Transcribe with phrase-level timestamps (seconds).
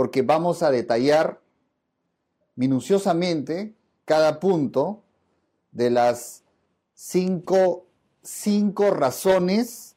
[0.00, 1.42] porque vamos a detallar
[2.54, 3.74] minuciosamente
[4.06, 5.02] cada punto
[5.72, 6.42] de las
[6.94, 7.84] cinco,
[8.22, 9.96] cinco razones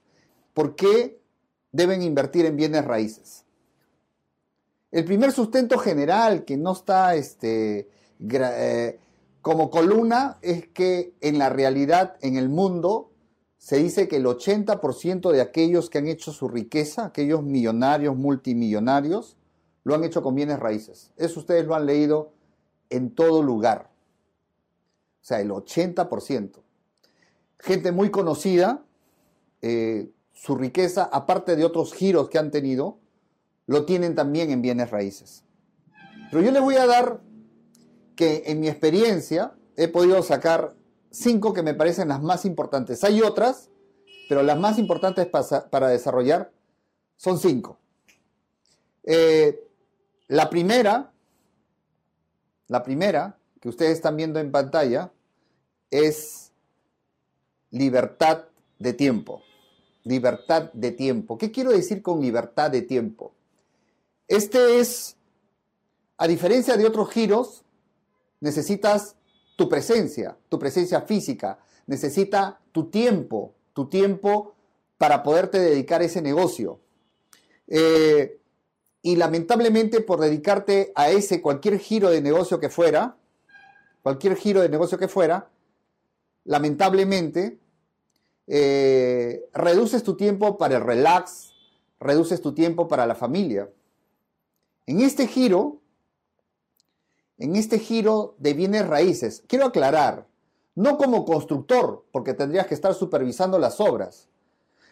[0.54, 1.21] por qué
[1.71, 3.46] deben invertir en bienes raíces.
[4.92, 7.88] El primer sustento general que no está este,
[8.29, 9.00] eh,
[9.42, 13.14] como columna es que en la realidad, en el mundo,
[13.57, 19.38] se dice que el 80% de aquellos que han hecho su riqueza, aquellos millonarios, multimillonarios,
[19.83, 21.11] lo han hecho con bienes raíces.
[21.18, 22.32] Eso ustedes lo han leído
[22.89, 23.89] en todo lugar.
[25.21, 26.61] O sea, el 80%.
[27.60, 28.83] Gente muy conocida,
[29.61, 32.97] eh, su riqueza, aparte de otros giros que han tenido,
[33.67, 35.44] lo tienen también en bienes raíces.
[36.30, 37.22] Pero yo les voy a dar
[38.16, 40.75] que en mi experiencia he podido sacar
[41.09, 43.03] cinco que me parecen las más importantes.
[43.03, 43.69] Hay otras,
[44.27, 46.52] pero las más importantes para, desarrollar
[47.15, 47.77] son cinco.
[49.03, 49.63] Eh,
[50.34, 51.14] la primera,
[52.67, 55.12] la primera que ustedes están viendo en pantalla
[55.92, 56.52] es
[57.70, 58.45] libertad
[58.80, 59.44] de tiempo.
[60.04, 61.38] Libertad de tiempo.
[61.38, 63.36] ¿Qué quiero decir con libertad de tiempo?
[64.28, 65.17] Este es,
[66.17, 67.64] a diferencia de otros giros,
[68.39, 69.16] necesitas
[69.56, 74.56] tu presencia, tu presencia física, necesita tu tiempo, tu tiempo
[74.98, 76.80] para poderte dedicar a ese negocio.
[77.67, 78.39] Eh,
[79.05, 83.17] y lamentablemente por dedicarte a ese cualquier giro de negocio que fuera,
[84.01, 85.49] cualquier giro de negocio que fuera,
[86.45, 87.59] lamentablemente
[88.47, 91.51] eh, reduces tu tiempo para el relax,
[91.99, 93.69] reduces tu tiempo para la familia.
[94.85, 95.81] En este giro,
[97.37, 100.27] en este giro de bienes raíces, quiero aclarar,
[100.75, 104.29] no como constructor, porque tendrías que estar supervisando las obras,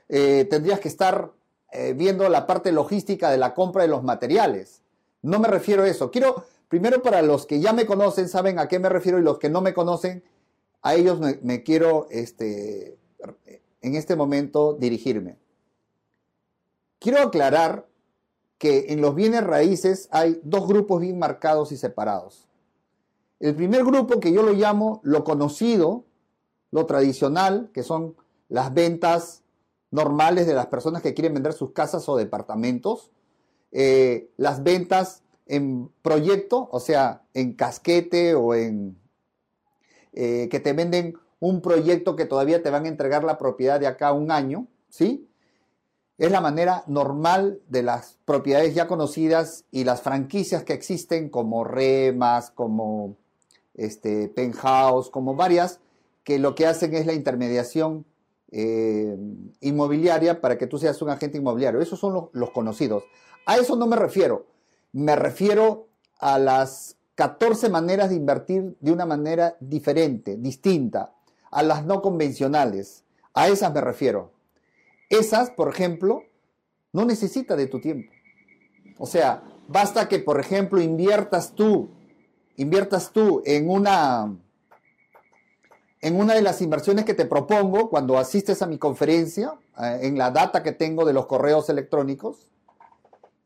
[0.09, 1.31] eh, tendrías que estar
[1.71, 4.81] eh, viendo la parte logística de la compra de los materiales.
[5.21, 6.11] No me refiero a eso.
[6.11, 9.39] Quiero, primero para los que ya me conocen, saben a qué me refiero y los
[9.39, 10.23] que no me conocen,
[10.81, 12.97] a ellos me, me quiero este,
[13.81, 15.37] en este momento dirigirme.
[16.99, 17.87] Quiero aclarar
[18.57, 22.47] que en los bienes raíces hay dos grupos bien marcados y separados.
[23.39, 26.05] El primer grupo que yo lo llamo lo conocido,
[26.69, 28.15] lo tradicional, que son
[28.49, 29.40] las ventas
[29.91, 33.11] normales de las personas que quieren vender sus casas o departamentos,
[33.71, 38.97] eh, las ventas en proyecto, o sea, en casquete o en
[40.13, 43.87] eh, que te venden un proyecto que todavía te van a entregar la propiedad de
[43.87, 45.27] acá un año, ¿sí?
[46.17, 51.63] Es la manera normal de las propiedades ya conocidas y las franquicias que existen como
[51.63, 53.17] Remas, como
[53.73, 55.79] este, Penthouse, como varias,
[56.23, 58.05] que lo que hacen es la intermediación
[58.51, 59.17] eh,
[59.61, 61.81] inmobiliaria para que tú seas un agente inmobiliario.
[61.81, 63.03] Esos son los, conocidos.
[63.45, 64.47] A eso no me refiero.
[64.91, 65.87] Me refiero
[66.19, 71.13] a las 14 maneras de invertir de una manera diferente, distinta,
[71.49, 73.03] a las no convencionales.
[73.33, 74.31] A esas me refiero.
[75.09, 76.23] Esas, por ejemplo,
[76.91, 78.11] no necesita de tu tiempo.
[78.97, 81.89] O sea, basta que, por ejemplo, inviertas tú,
[82.57, 84.35] inviertas tú en una,
[86.01, 90.17] en una de las inversiones que te propongo cuando asistes a mi conferencia, eh, en
[90.17, 92.47] la data que tengo de los correos electrónicos,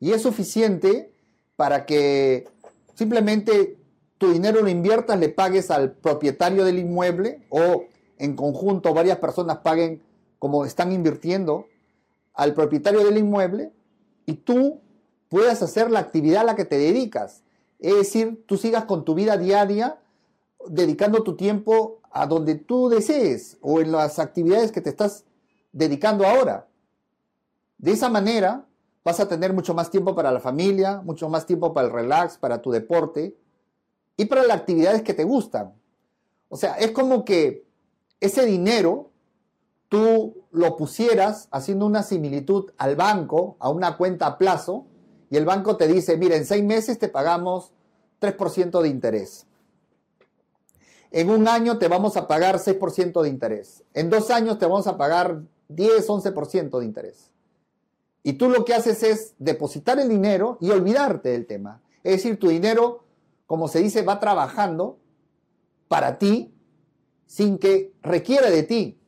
[0.00, 1.12] y es suficiente
[1.56, 2.48] para que
[2.94, 3.78] simplemente
[4.18, 7.84] tu dinero lo inviertas, le pagues al propietario del inmueble o
[8.18, 10.02] en conjunto varias personas paguen
[10.38, 11.66] como están invirtiendo
[12.34, 13.72] al propietario del inmueble
[14.24, 14.80] y tú
[15.28, 17.42] puedas hacer la actividad a la que te dedicas.
[17.78, 19.98] Es decir, tú sigas con tu vida diaria
[20.68, 25.24] dedicando tu tiempo a donde tú desees o en las actividades que te estás
[25.72, 26.66] dedicando ahora.
[27.78, 28.66] De esa manera
[29.04, 32.38] vas a tener mucho más tiempo para la familia, mucho más tiempo para el relax,
[32.38, 33.36] para tu deporte
[34.16, 35.74] y para las actividades que te gustan.
[36.48, 37.66] O sea, es como que
[38.20, 39.10] ese dinero
[39.88, 44.86] tú lo pusieras haciendo una similitud al banco, a una cuenta a plazo,
[45.28, 47.72] y el banco te dice, mira, en seis meses te pagamos
[48.20, 49.46] 3% de interés.
[51.16, 53.82] En un año te vamos a pagar 6% de interés.
[53.94, 57.30] En dos años te vamos a pagar 10, 11% de interés.
[58.22, 61.80] Y tú lo que haces es depositar el dinero y olvidarte del tema.
[62.04, 63.06] Es decir, tu dinero,
[63.46, 64.98] como se dice, va trabajando
[65.88, 66.52] para ti
[67.24, 69.00] sin que requiera de ti.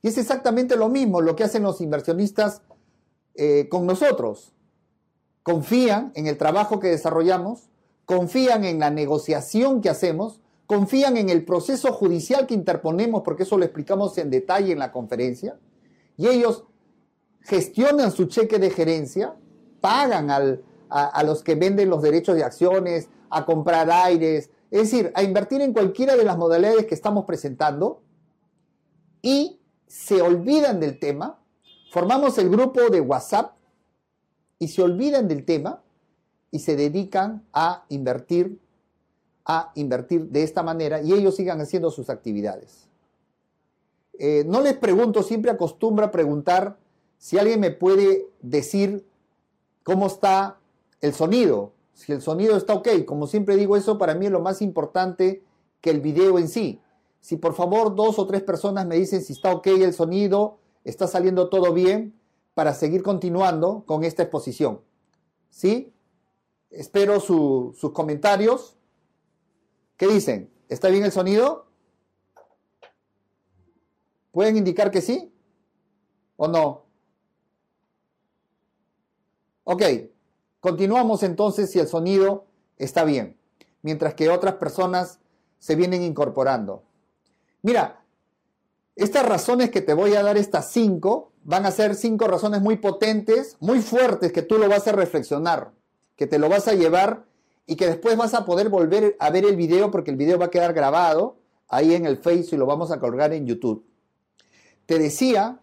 [0.00, 2.62] Y es exactamente lo mismo lo que hacen los inversionistas
[3.34, 4.54] eh, con nosotros.
[5.42, 7.68] Confían en el trabajo que desarrollamos,
[8.06, 13.56] confían en la negociación que hacemos, confían en el proceso judicial que interponemos, porque eso
[13.56, 15.58] lo explicamos en detalle en la conferencia,
[16.16, 16.64] y ellos
[17.40, 19.34] gestionan su cheque de gerencia,
[19.80, 25.12] pagan al, a, los que venden los derechos de acciones, a comprar aires, es decir,
[25.14, 28.02] a invertir en cualquiera de las modalidades que estamos presentando.
[29.22, 31.40] Y se olvidan del tema,
[31.90, 33.56] formamos el grupo de WhatsApp
[34.58, 35.82] y se olvidan del tema
[36.50, 38.60] y se dedican a invertir,
[39.46, 42.88] a invertir de esta manera y ellos sigan haciendo sus actividades.
[44.18, 46.78] Eh, no les pregunto, siempre acostumbro a preguntar
[47.18, 49.06] si alguien me puede decir
[49.84, 50.58] cómo está
[51.00, 53.04] el sonido, si el sonido está ok.
[53.06, 55.42] Como siempre digo, eso para mí es lo más importante
[55.80, 56.80] que el video en sí.
[57.20, 61.06] Si por favor dos o tres personas me dicen si está ok el sonido, está
[61.06, 62.14] saliendo todo bien,
[62.54, 64.80] para seguir continuando con esta exposición.
[65.50, 65.92] ¿Sí?
[66.70, 68.75] Espero sus comentarios.
[69.96, 70.50] ¿Qué dicen?
[70.68, 71.66] ¿Está bien el sonido?
[74.30, 75.32] ¿Pueden indicar que sí
[76.36, 76.84] o no?
[79.64, 79.82] Ok,
[80.60, 82.46] continuamos entonces si el sonido
[82.76, 83.38] está bien,
[83.82, 85.18] mientras que otras personas
[85.58, 86.84] se vienen incorporando.
[87.62, 88.04] Mira,
[88.94, 92.76] estas razones que te voy a dar, estas cinco, van a ser cinco razones muy
[92.76, 95.72] potentes, muy fuertes, que tú lo vas a reflexionar,
[96.16, 97.24] que te lo vas a llevar
[97.66, 100.46] y que después vas a poder volver a ver el video porque el video va
[100.46, 101.36] a quedar grabado
[101.68, 103.84] ahí en el Face y lo vamos a colgar en YouTube.
[104.86, 105.60] Te decía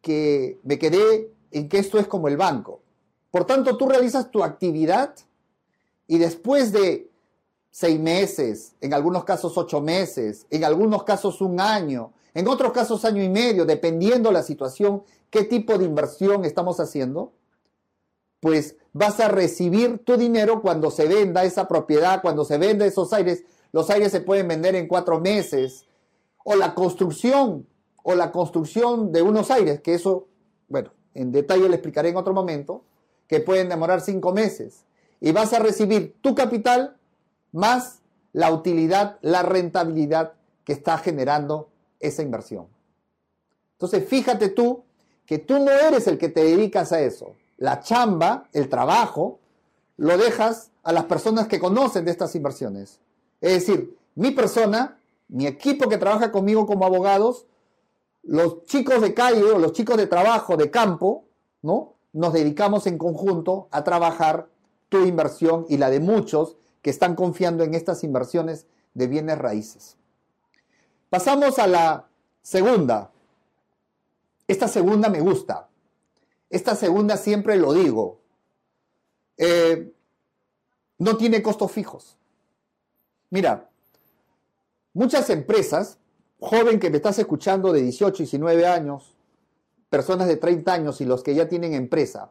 [0.00, 2.80] que me quedé en que esto es como el banco.
[3.30, 5.14] Por tanto, tú realizas tu actividad
[6.06, 7.10] y después de
[7.70, 13.04] seis meses, en algunos casos ocho meses, en algunos casos un año, en otros casos
[13.04, 17.32] año y medio, dependiendo la situación, qué tipo de inversión estamos haciendo,
[18.40, 23.12] pues vas a recibir tu dinero cuando se venda esa propiedad, cuando se venda esos
[23.12, 23.44] aires.
[23.72, 25.86] Los aires se pueden vender en cuatro meses.
[26.44, 27.66] O la construcción,
[28.02, 30.26] o la construcción de unos aires, que eso,
[30.68, 32.82] bueno, en detalle le explicaré en otro momento
[33.28, 34.84] que pueden demorar cinco meses.
[35.20, 36.96] Y vas a recibir tu capital
[37.52, 38.00] más
[38.32, 40.32] la utilidad, la rentabilidad
[40.64, 41.68] que está generando
[42.00, 42.66] esa inversión.
[43.74, 44.84] Entonces, fíjate tú
[45.26, 47.34] que tú no eres el que te dedicas a eso.
[47.62, 49.38] La chamba, el trabajo,
[49.96, 52.98] lo dejas a las personas que conocen de estas inversiones.
[53.40, 54.98] Es decir, mi persona,
[55.28, 57.46] mi equipo que trabaja conmigo como abogados,
[58.24, 61.22] los chicos de calle o los chicos de trabajo, de campo,
[61.62, 61.94] ¿no?
[62.12, 64.48] nos dedicamos en conjunto a trabajar
[64.88, 69.96] tu inversión y la de muchos que están confiando en estas inversiones de bienes raíces.
[71.10, 72.08] Pasamos a la
[72.42, 73.12] segunda.
[74.48, 75.68] Esta segunda me gusta.
[76.52, 78.20] Esta segunda siempre lo digo.
[79.38, 79.90] Eh,
[80.98, 82.18] no tiene costos fijos.
[83.30, 83.70] Mira,
[84.92, 85.98] muchas empresas,
[86.38, 89.16] joven que me estás escuchando de 18, 19 años,
[89.88, 92.30] personas de 30 años y los que ya tienen empresa.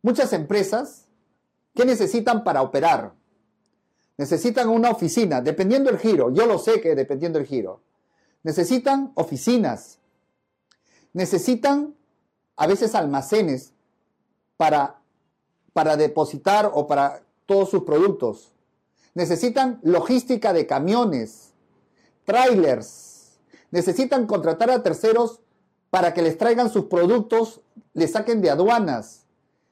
[0.00, 1.04] Muchas empresas,
[1.74, 3.12] ¿qué necesitan para operar?
[4.16, 6.32] Necesitan una oficina, dependiendo del giro.
[6.32, 7.82] Yo lo sé que dependiendo del giro.
[8.44, 9.98] Necesitan oficinas.
[11.12, 11.96] Necesitan
[12.56, 13.72] a veces almacenes
[14.56, 14.98] para,
[15.72, 18.52] para depositar o para todos sus productos.
[19.14, 21.52] Necesitan logística de camiones,
[22.24, 23.38] trailers.
[23.70, 25.40] Necesitan contratar a terceros
[25.90, 27.60] para que les traigan sus productos,
[27.94, 29.24] les saquen de aduanas,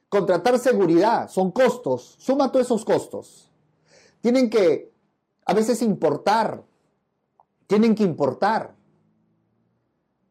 [0.09, 3.49] contratar seguridad, son costos, suma todos esos costos.
[4.21, 4.91] Tienen que
[5.45, 6.63] a veces importar,
[7.67, 8.73] tienen que importar,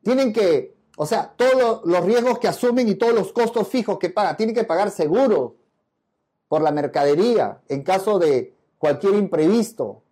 [0.02, 4.10] tienen que, o sea, todos los riesgos que asumen y todos los costos fijos que
[4.10, 5.56] pagan, tienen que pagar seguro
[6.48, 10.02] por la mercadería en caso de cualquier imprevisto.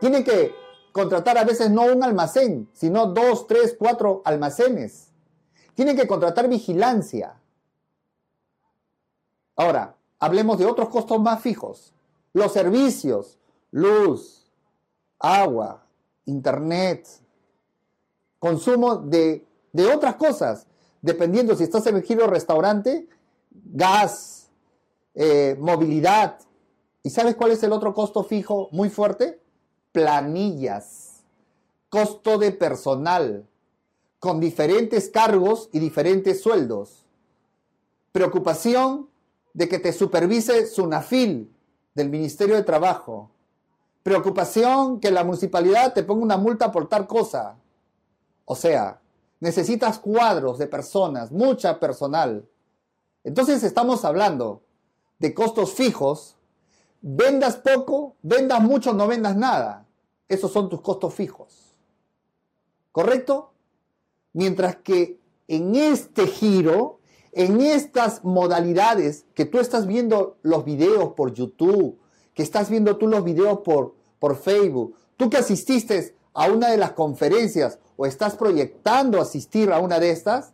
[0.00, 0.52] Tienen que
[0.90, 5.12] contratar a veces no un almacén, sino dos, tres, cuatro almacenes.
[5.74, 7.40] Tienen que contratar vigilancia.
[9.56, 11.92] Ahora, hablemos de otros costos más fijos.
[12.32, 13.38] Los servicios,
[13.70, 14.50] luz,
[15.20, 15.84] agua,
[16.26, 17.06] internet,
[18.40, 19.46] consumo de,
[19.82, 20.66] otras cosas,
[21.02, 23.08] dependiendo si estás en el giro restaurante,
[23.50, 24.50] gas,
[25.14, 26.38] eh, movilidad.
[27.02, 29.40] ¿Y sabes cuál es el otro costo fijo muy fuerte?
[29.94, 31.22] planillas,
[31.88, 33.46] costo de personal,
[34.18, 37.06] con diferentes cargos y diferentes sueldos.
[38.10, 39.08] Preocupación
[39.52, 41.48] de que te supervise SUNAFIL
[41.94, 43.30] del Ministerio de Trabajo.
[44.02, 47.56] Preocupación que la municipalidad te ponga una multa por tal cosa.
[48.46, 49.00] O sea,
[49.44, 52.48] necesitas cuadros de personas, mucha personal.
[53.24, 54.62] Entonces estamos hablando
[55.18, 56.38] de costos fijos.
[57.02, 59.86] Vendas poco, vendas mucho, no vendas nada.
[60.28, 61.76] Esos son tus costos fijos.
[62.90, 63.52] ¿Correcto?
[64.32, 67.00] Mientras que en este giro,
[67.32, 71.98] en estas modalidades que tú estás viendo los videos por YouTube,
[72.32, 76.76] que estás viendo tú los videos por, por Facebook, tú que asististe a una de
[76.76, 80.52] las conferencias o estás proyectando asistir a una de estas,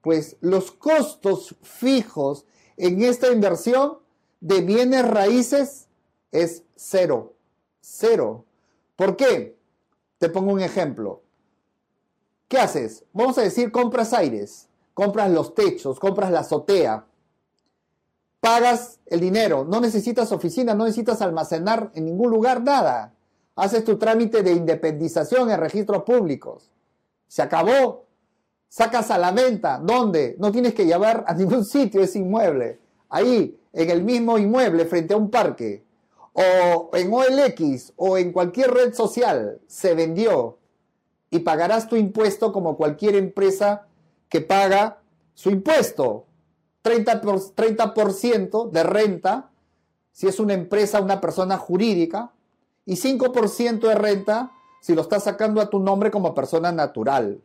[0.00, 2.46] pues los costos fijos
[2.76, 3.98] en esta inversión
[4.40, 5.88] de bienes raíces
[6.32, 7.34] es cero.
[7.80, 8.46] Cero.
[8.96, 9.58] ¿Por qué?
[10.18, 11.22] Te pongo un ejemplo.
[12.48, 13.04] ¿Qué haces?
[13.12, 17.06] Vamos a decir, compras aires, compras los techos, compras la azotea,
[18.40, 23.14] pagas el dinero, no necesitas oficina, no necesitas almacenar en ningún lugar nada.
[23.56, 26.70] Haces tu trámite de independización en registros públicos.
[27.26, 28.06] Se acabó.
[28.68, 29.80] Sacas a la venta.
[29.82, 30.36] ¿Dónde?
[30.38, 32.78] No tienes que llevar a ningún sitio ese inmueble.
[33.08, 35.84] Ahí, en el mismo inmueble, frente a un parque.
[36.32, 39.60] O en OLX o en cualquier red social.
[39.66, 40.58] Se vendió.
[41.30, 43.86] Y pagarás tu impuesto como cualquier empresa
[44.28, 45.00] que paga
[45.34, 46.26] su impuesto.
[46.82, 49.50] 30%, 30 de renta
[50.12, 52.32] si es una empresa, una persona jurídica,
[52.90, 57.40] y 5% de renta si lo estás sacando a tu nombre como persona natural.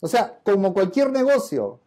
[0.00, 1.80] O sea, como cualquier negocio.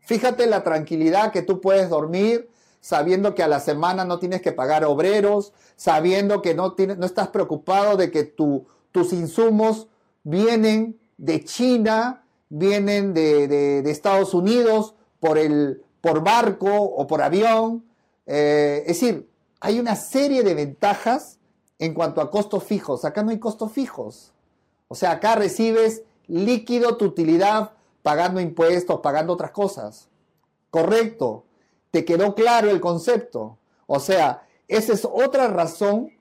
[0.00, 2.50] Fíjate la tranquilidad que tú puedes dormir
[2.82, 7.06] sabiendo que a la semana no tienes que pagar obreros, sabiendo que no, tienes, no
[7.06, 9.88] estás preocupado de que tus insumos
[10.22, 17.86] vienen de China, vienen de, Estados Unidos por, el, por barco o por avión.
[18.26, 21.38] Eh, es decir, hay una serie de ventajas
[21.80, 23.04] en cuanto a costos fijos.
[23.04, 24.32] Acá no hay costos fijos.
[24.86, 27.72] O sea, acá recibes líquido tu utilidad
[28.02, 30.08] pagando impuestos, pagando otras cosas.
[30.70, 31.44] Correcto.
[31.90, 33.58] ¿Te quedó claro el concepto?
[33.86, 36.12] O sea, esa es otra razón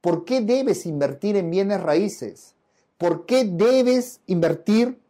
[0.00, 2.54] por qué debes invertir en bienes raíces.
[2.96, 5.00] ¿Por qué debes invertir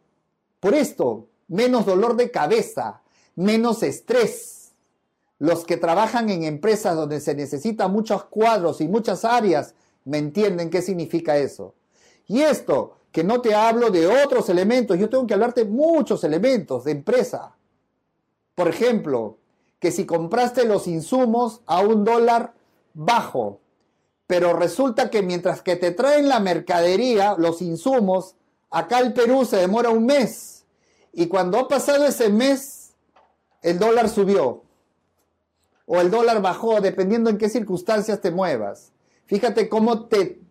[0.59, 1.27] por esto?
[1.47, 3.01] Menos dolor de cabeza,
[3.35, 4.71] menos estrés.
[5.37, 10.69] Los que trabajan en empresas donde se necesitan muchos cuadros y muchas áreas me entienden
[10.69, 11.73] qué significa eso.
[12.27, 16.85] Y esto, que no te hablo de otros elementos, yo tengo que hablarte muchos elementos
[16.85, 17.55] de empresa.
[18.55, 19.37] Por ejemplo,
[19.79, 22.53] que si compraste los insumos a un dólar
[22.93, 23.59] bajo,
[24.27, 28.35] pero resulta que mientras que te traen la mercadería, los insumos,
[28.69, 30.65] acá el Perú se demora un mes.
[31.11, 32.93] Y cuando ha pasado ese mes,
[33.61, 34.63] el dólar subió.
[35.85, 38.93] O el dólar bajó, dependiendo en qué circunstancias te muevas.
[39.31, 40.41] Fíjate cómo te,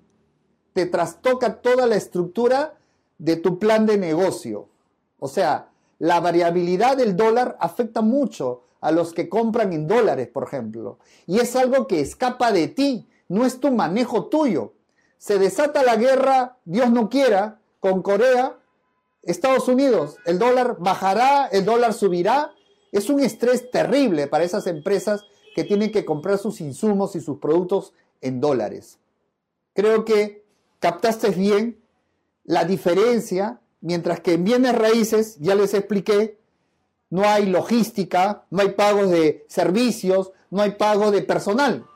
[0.72, 2.78] te trastoca toda la estructura
[3.18, 4.70] de tu plan de negocio.
[5.18, 5.68] O sea,
[5.98, 10.98] la variabilidad del dólar afecta mucho a los que compran en dólares, por ejemplo.
[11.26, 14.72] Y es algo que escapa de ti, no es tu manejo tuyo.
[15.18, 18.56] Se desata la guerra, Dios no quiera, con Corea,
[19.22, 20.16] Estados Unidos.
[20.24, 22.52] El dólar bajará, el dólar subirá.
[22.92, 27.38] Es un estrés terrible para esas empresas que tienen que comprar sus insumos y sus
[27.40, 28.98] productos en dólares.
[29.74, 30.44] Creo que
[30.78, 31.80] captaste bien
[32.44, 36.38] la diferencia, mientras que en bienes raíces, ya les expliqué,
[37.10, 41.86] no hay logística, no hay pagos de servicios, no hay pago de personal.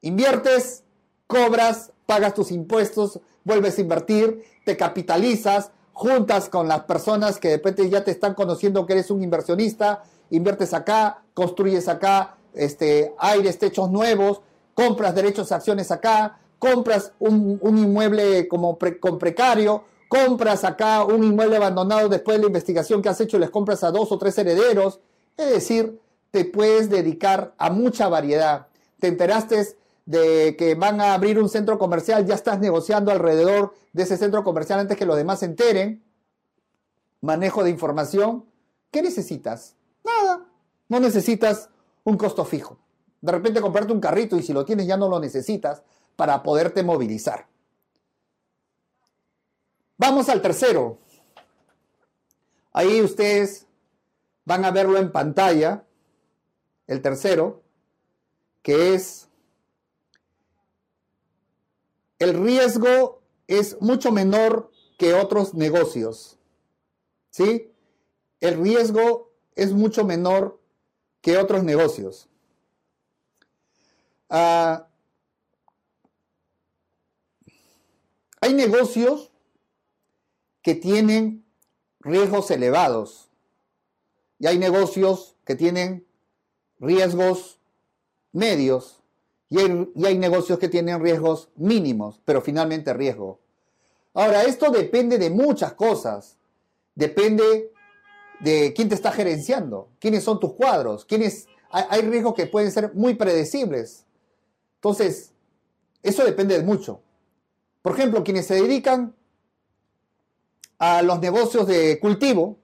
[0.00, 0.84] Inviertes,
[1.26, 7.56] cobras, pagas tus impuestos, vuelves a invertir, te capitalizas, juntas con las personas que de
[7.56, 13.58] repente ya te están conociendo que eres un inversionista, inviertes acá, construyes acá, este, aires,
[13.58, 14.42] techos nuevos,
[14.74, 21.56] compras derechos de acciones acá, compras un, inmueble como con precario, compras acá un inmueble
[21.56, 25.00] abandonado después de la investigación que has hecho, les compras a dos o tres herederos.
[25.36, 26.00] Es decir,
[26.30, 28.68] te puedes dedicar a mucha variedad.
[28.98, 29.76] Te enteraste
[30.06, 34.44] de que van a abrir un centro comercial, ya estás negociando alrededor de ese centro
[34.44, 36.04] comercial antes que los demás se enteren.
[37.20, 38.44] Manejo de información.
[38.90, 39.76] ¿Qué necesitas?
[40.04, 40.46] Nada.
[40.88, 41.70] No necesitas
[42.04, 42.78] un costo fijo.
[43.24, 45.82] De repente comprarte un carrito y si lo tienes ya no lo necesitas
[46.14, 47.46] para poderte movilizar.
[49.96, 50.98] Vamos al tercero.
[52.74, 53.66] Ahí ustedes
[54.44, 55.86] van a verlo en pantalla.
[56.86, 57.62] El tercero,
[58.60, 59.30] que es
[62.18, 66.38] el riesgo es mucho menor que otros negocios.
[67.30, 67.72] ¿Sí?
[68.40, 70.60] El riesgo es mucho menor
[71.22, 72.28] que otros negocios.
[74.28, 74.88] Ah,
[78.40, 79.30] hay negocios
[80.62, 81.44] que tienen
[82.00, 83.30] riesgos elevados
[84.38, 86.06] y hay negocios que tienen
[86.78, 87.58] riesgos
[88.32, 89.02] medios
[89.48, 93.38] y hay, negocios que tienen riesgos mínimos, pero finalmente riesgo.
[94.12, 96.36] Ahora, esto depende de muchas cosas.
[96.94, 97.70] Depende
[98.40, 102.72] de quién te está gerenciando, quiénes son tus cuadros, quiénes, hay, hay riesgos que pueden
[102.72, 104.06] ser muy predecibles.
[104.84, 105.32] Entonces,
[106.02, 107.00] eso depende de mucho.
[107.80, 109.14] Por ejemplo, quienes se dedican
[110.78, 112.58] a los negocios de cultivo,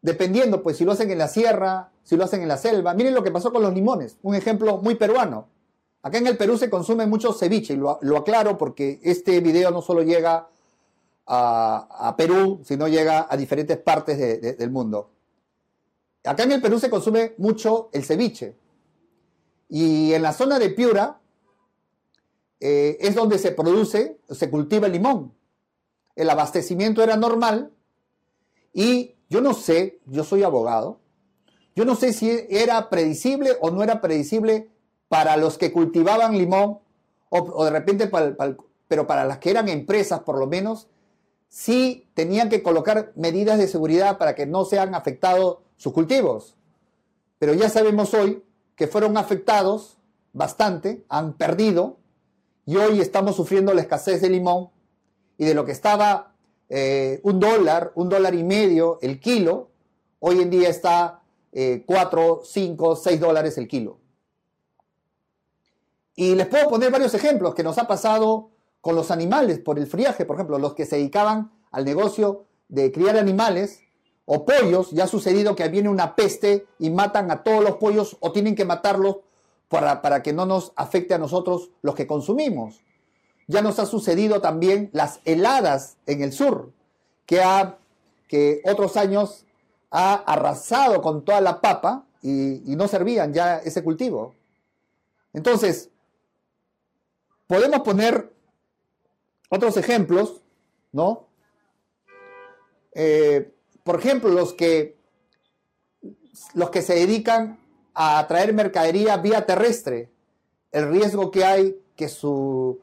[0.00, 2.94] dependiendo, pues si lo hacen en la sierra, si lo hacen en la selva.
[2.94, 5.48] Miren lo que pasó con los limones, un ejemplo muy peruano.
[6.02, 9.82] Acá en el Perú se consume mucho ceviche, y lo, aclaro porque este video no
[9.82, 10.48] solo llega
[11.26, 14.16] a, Perú, sino llega a diferentes partes
[14.56, 15.10] del mundo.
[16.22, 18.67] Acá en el Perú se consume mucho el ceviche.
[19.68, 21.20] Y en la zona de Piura
[22.60, 25.34] eh, es donde se produce, se cultiva el limón.
[26.16, 27.72] El abastecimiento era normal
[28.72, 31.00] y yo no sé, yo soy abogado,
[31.76, 34.68] yo no sé si era predecible o no era predecible
[35.08, 36.80] para los que cultivaban limón
[37.30, 38.10] o, de repente,
[38.88, 40.88] pero para las que eran empresas por lo menos,
[41.48, 46.56] sí tenían que colocar medidas de seguridad para que no sean afectados sus cultivos.
[47.38, 48.42] Pero ya sabemos hoy
[48.78, 49.98] que fueron afectados
[50.32, 51.98] bastante, han perdido,
[52.64, 54.70] y hoy estamos sufriendo la escasez de limón,
[55.36, 56.32] y de lo que estaba
[56.68, 59.70] eh, un dólar, un dólar y medio el kilo,
[60.20, 63.98] hoy en día está eh, 4, 5, 6 dólares el kilo.
[66.14, 69.88] Y les puedo poner varios ejemplos que nos ha pasado con los animales por el
[69.88, 73.80] friaje, por ejemplo, los que se dedicaban al negocio de criar animales
[74.30, 78.18] o pollos, ya ha sucedido que viene una peste y matan a todos los pollos
[78.20, 79.20] o tienen que matarlos
[79.68, 82.82] para, para que no nos afecte a nosotros los que consumimos.
[83.46, 86.72] Ya nos ha sucedido también las heladas en el sur,
[87.24, 87.78] que, ha,
[88.28, 89.46] que otros años
[89.90, 94.34] ha arrasado con toda la papa y, no servían ya ese cultivo.
[95.32, 95.88] Entonces,
[97.46, 98.30] podemos poner
[99.48, 100.42] otros ejemplos,
[100.92, 101.28] ¿no?
[102.92, 103.54] Eh,
[103.88, 104.98] por ejemplo, los que,
[106.52, 107.58] los que se dedican
[107.94, 110.10] a traer mercadería vía terrestre,
[110.72, 112.80] el riesgo que hay que su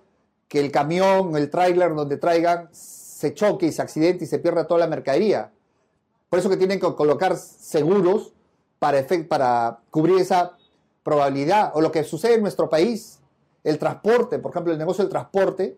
[0.48, 4.66] que el camión, el tráiler donde traigan se choque y se accidente y se pierda
[4.66, 5.52] toda la mercadería.
[6.28, 8.34] Por eso que tienen que colocar seguros
[8.80, 10.58] para, para cubrir esa
[11.04, 11.72] probabilidad.
[11.76, 13.20] O lo que sucede en nuestro país,
[13.64, 15.78] el transporte, por ejemplo, el negocio del transporte,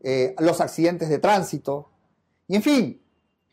[0.00, 1.90] eh, los accidentes de tránsito,
[2.46, 2.99] y en fin,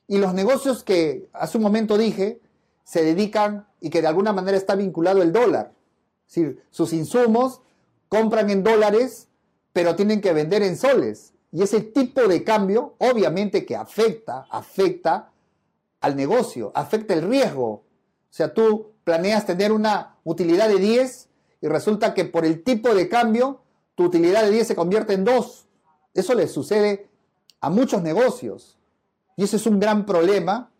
[0.08, 2.42] y los negocios que hace un momento dije
[2.84, 5.74] se dedican y que de alguna manera está vinculado el dólar.
[6.28, 7.62] Es decir, sus insumos
[8.10, 9.28] compran en dólares
[9.78, 11.36] pero tienen que vender en soles.
[11.52, 15.30] Y ese tipo de cambio obviamente que afecta, afecta
[16.02, 17.68] al negocio, afecta el riesgo.
[17.70, 17.84] O
[18.32, 21.30] sea, tú planeas tener una utilidad de 10
[21.62, 23.62] y resulta que por el tipo de cambio
[23.94, 25.68] tu utilidad de 10 se convierte en 2.
[26.16, 27.08] Eso le sucede
[27.62, 28.77] a muchos negocios.
[29.38, 30.72] Y ese es un gran problema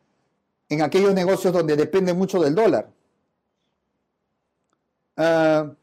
[0.68, 2.92] en aquellos negocios donde depende mucho del dólar.
[5.16, 5.74] Uh,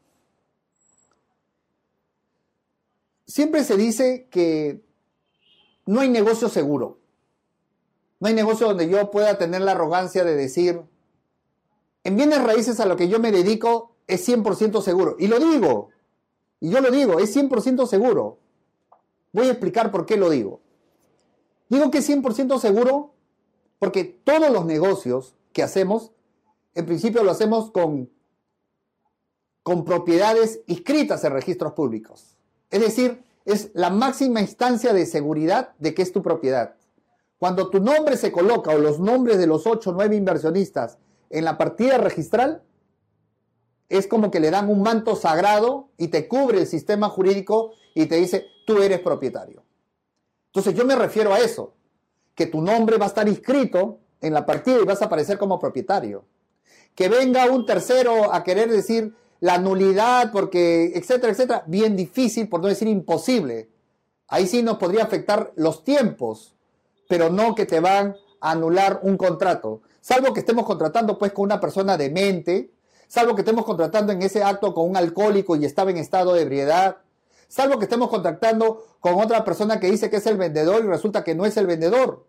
[3.25, 4.83] siempre se dice que
[5.85, 6.99] no hay negocio seguro.
[8.19, 10.81] No hay negocio donde yo pueda tener la arrogancia de decir,
[12.03, 15.15] en bienes raíces a lo que yo me dedico es 100% seguro.
[15.17, 15.89] Y lo digo,
[16.59, 18.39] y yo lo digo, es 100% seguro.
[19.31, 20.61] Voy a explicar por qué lo digo.
[21.69, 23.13] Digo que es 100% seguro
[23.79, 26.11] porque todos los negocios que hacemos,
[26.73, 28.09] en principio lo hacemos con,
[29.63, 32.37] con propiedades inscritas en registros públicos.
[32.69, 36.75] Es decir, es la máxima instancia de seguridad de que es tu propiedad.
[37.37, 40.97] Cuando tu nombre se coloca o los nombres de los 8 o 9 inversionistas
[41.29, 42.63] en la partida registral,
[43.89, 48.07] es como que le dan un manto sagrado y te cubre el sistema jurídico y
[48.07, 49.64] te dice, tú eres propietario.
[50.55, 51.73] Entonces yo me refiero a eso,
[52.33, 55.59] que tu nombre va a estar inscrito en la partida y vas a aparecer como
[55.59, 56.23] propietario.
[56.95, 62.61] Que venga un tercero a querer decir, la nulidad, porque, etcétera, etcétera, bien difícil, por
[62.61, 63.69] no decir imposible.
[64.29, 66.55] Ahí sí nos podría afectar los tiempos,
[67.09, 69.81] pero no que te van a anular un contrato.
[69.99, 72.71] Salvo que estemos contratando pues con una persona demente,
[73.09, 76.43] salvo que estemos contratando en ese acto con un alcohólico y estaba en estado de
[76.43, 76.99] ebriedad,
[77.47, 81.23] salvo que estemos contratando con otra persona que dice que es el vendedor y resulta
[81.23, 82.25] que no es el vendedor,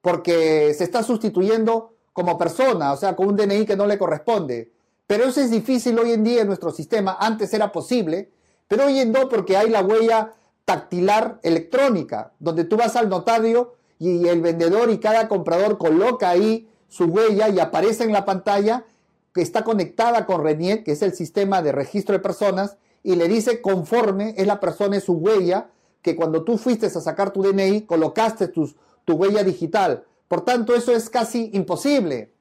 [0.00, 4.72] porque se está sustituyendo como persona, o sea, con un DNI que no le corresponde.
[5.06, 7.16] Pero eso es difícil hoy en día en nuestro sistema.
[7.20, 8.30] Antes era posible,
[8.68, 10.32] pero hoy en día porque hay la huella
[10.64, 16.68] tactilar electrónica, donde tú vas al notario y el vendedor y cada comprador coloca ahí
[16.88, 18.84] su huella y aparece en la pantalla
[19.32, 23.28] que está conectada con RENIET, que es el sistema de registro de personas, y le
[23.28, 25.70] dice conforme es la persona, es su huella,
[26.02, 28.74] que cuando tú fuiste a sacar tu DNI, colocaste tu
[29.06, 32.32] huella digital Por tanto, eso es casi imposible.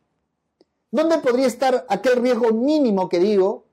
[0.89, 3.65] ¿Dónde podría estar aquel riesgo mínimo que digo,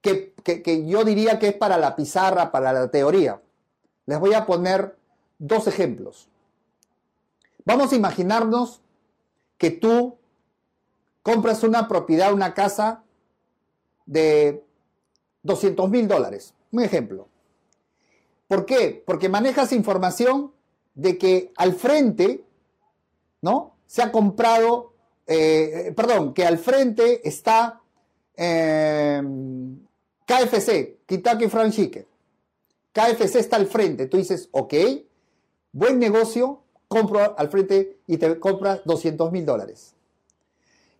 [0.00, 3.42] que, que, yo diría que es para la pizarra, para la teoría?
[4.06, 4.96] Les voy a poner
[5.40, 6.28] dos ejemplos.
[7.64, 8.80] Vamos a imaginarnos
[9.58, 10.18] que tú
[11.24, 13.02] compras una propiedad, una casa
[14.06, 14.64] de
[15.42, 16.54] 200 mil dólares.
[16.70, 17.28] Un ejemplo.
[18.48, 19.02] ¿Por qué?
[19.06, 20.52] Porque manejas información
[20.94, 22.44] de que al frente,
[23.40, 23.76] ¿no?
[23.86, 24.94] Se ha comprado,
[25.26, 27.80] eh, perdón, que al frente está
[28.36, 29.78] em,
[30.26, 32.06] KFC, Kentucky Fried Chicken.
[32.92, 34.06] KFC está al frente.
[34.06, 34.74] Tú dices, ok,
[35.72, 39.94] buen negocio, compro al frente y te compras 200 mil dólares.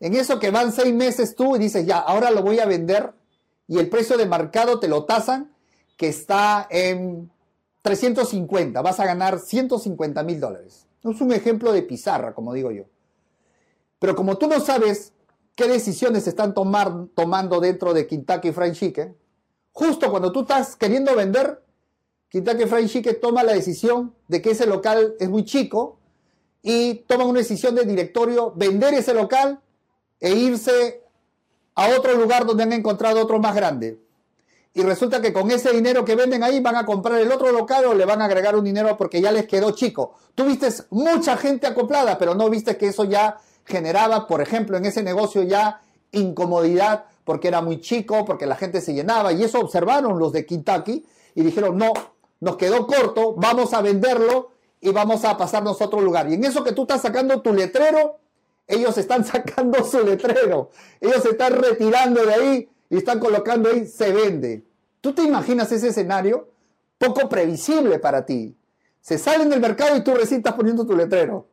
[0.01, 3.13] En eso que van seis meses tú y dices, ya, ahora lo voy a vender
[3.73, 5.51] y el precio de mercado te lo tasan
[5.97, 7.33] que está en
[7.81, 10.87] 350, vas a ganar 150 mil dólares.
[11.03, 12.85] Es un ejemplo de pizarra, como digo yo.
[13.99, 15.15] Pero como tú no sabes
[15.55, 19.17] qué decisiones están tomar, tomando dentro de Kentucky Fried Chicken,
[19.73, 21.65] justo cuando tú estás queriendo vender,
[22.29, 25.99] Kentucky Fried Chicken toma la decisión de que ese local es muy chico
[26.61, 29.63] y toma una decisión de directorio vender ese local
[30.21, 31.02] e irse
[31.75, 33.99] a otro lugar donde han encontrado otro más grande
[34.75, 37.85] y resulta que con ese dinero que venden ahí van a comprar el otro local
[37.85, 40.15] o le van a agregar un dinero porque ya les quedó chico.
[40.35, 44.87] Tú viste mucha gente acoplada, pero no viste que eso ya generaba, por ejemplo, en
[44.87, 49.61] ese negocio ya incomodidad porque era muy chico, porque la gente se llenaba y eso
[49.61, 51.05] observaron los de Kentucky
[51.35, 51.93] y dijeron, no,
[52.41, 56.31] nos quedó corto, vamos a venderlo y vamos a pasarnos a otro lugar.
[56.31, 58.19] Y en eso que tú estás sacando tu letrero,
[58.73, 63.87] ellos están sacando su letrero, ellos se están retirando de ahí y están colocando ahí
[63.87, 64.65] se vende.
[65.01, 66.49] ¿Tú te imaginas ese escenario?
[66.99, 68.57] Poco previsible para ti.
[69.01, 71.49] Se salen del mercado y tú recién estás poniendo tu letrero.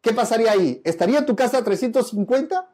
[0.00, 0.80] ¿Qué pasaría ahí?
[0.84, 2.68] ¿Estaría tu casa a 350?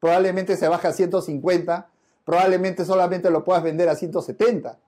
[0.00, 1.88] Probablemente se baja a 150.
[2.24, 4.78] Probablemente solamente lo puedas vender a 170.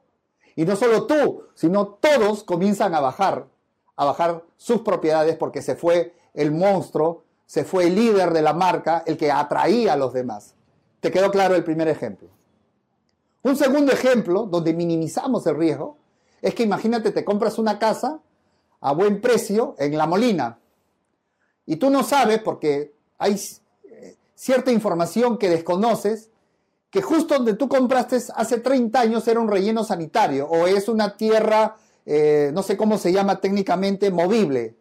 [0.57, 3.47] Y no solo tú, sino todos comienzan a bajar,
[3.95, 8.53] a bajar sus propiedades porque se fue el monstruo, se fue el líder de la
[8.53, 10.55] marca, el que atraía a los demás.
[11.01, 12.29] ¿Te quedó claro el primer ejemplo?
[13.43, 15.97] Un segundo ejemplo, donde minimizamos el riesgo,
[16.43, 18.21] es que imagínate, te compras una casa
[18.81, 20.59] a buen precio en La Molina
[21.67, 23.41] y tú no sabes, porque hay
[23.85, 26.31] eh, cierta información que desconoces,
[26.91, 31.17] que justo donde tú compraste hace 30 años era un relleno sanitario o es una
[31.17, 34.77] tierra, eh, no sé cómo se llama técnicamente, movible.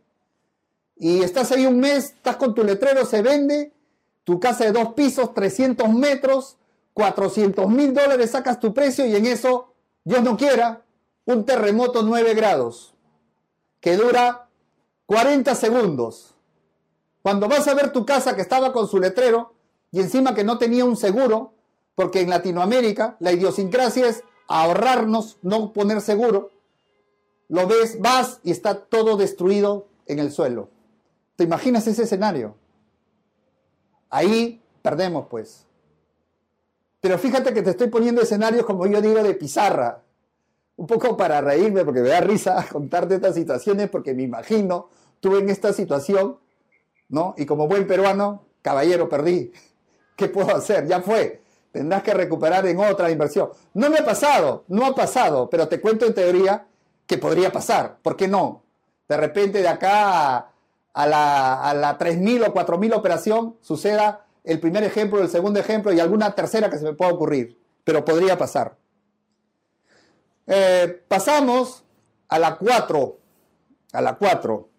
[0.97, 3.73] Y estás ahí un mes, estás con tu letrero, se vende,
[4.23, 6.58] tu casa de dos pisos, 300 metros,
[6.93, 10.84] 400 mil dólares sacas tu precio y en eso, Dios no quiera,
[11.25, 12.93] un terremoto 9 grados
[13.81, 14.47] que dura
[15.05, 16.34] 40 segundos.
[17.21, 19.53] Cuando vas a ver tu casa que estaba con su letrero
[19.91, 21.53] y encima que no tenía un seguro,
[21.95, 26.51] porque en Latinoamérica la idiosincrasia es ahorrarnos, no poner seguro,
[27.47, 30.69] lo ves, vas y está todo destruido en el suelo.
[31.35, 32.55] ¿Te imaginas ese escenario?
[34.09, 35.65] Ahí perdemos pues.
[37.01, 40.01] Pero fíjate que te estoy poniendo escenarios, como yo digo, de pizarra.
[40.77, 45.39] Un poco para reírme, porque me da risa contarte estas situaciones, porque me imagino, tuve
[45.39, 46.37] en esta situación,
[47.09, 47.35] ¿no?
[47.37, 49.51] Y como buen peruano, caballero, perdí.
[50.15, 50.87] ¿Qué puedo hacer?
[50.87, 51.41] Ya fue.
[51.71, 53.49] Tendrás que recuperar en otra inversión.
[53.73, 56.65] No me ha pasado, no ha pasado, pero te cuento en teoría
[57.05, 57.97] que podría pasar.
[58.01, 58.63] ¿Por qué no?
[59.09, 60.53] De repente de acá
[60.95, 65.99] la, a la 3.000 o 4.000 operación suceda el primer ejemplo, el segundo ejemplo y
[65.99, 68.77] alguna tercera que se me pueda ocurrir, pero podría pasar.
[70.47, 71.84] Eh, pasamos
[72.27, 73.17] a la 4.
[73.93, 74.69] A la 4.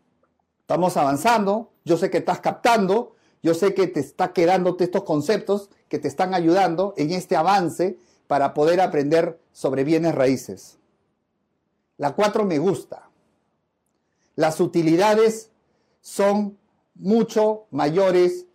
[0.61, 1.73] Estamos avanzando.
[1.85, 3.17] Yo sé que estás captando.
[3.43, 7.99] Yo sé que te está quedando estos conceptos que te están ayudando en este avance
[8.27, 10.79] para poder aprender sobre bienes raíces.
[11.97, 13.09] La 4 me gusta.
[14.35, 15.51] Las utilidades
[16.07, 16.57] son
[16.95, 18.47] mucho mayores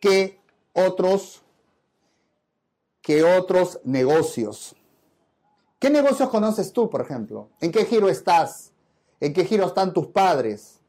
[0.00, 0.40] que
[0.72, 1.44] otros,
[3.00, 4.74] que otros negocios.
[5.78, 7.50] ¿Qué negocios conoces tú, por ejemplo?
[7.60, 8.72] ¿En qué giro estás?
[9.20, 10.80] ¿En qué giro están tus padres?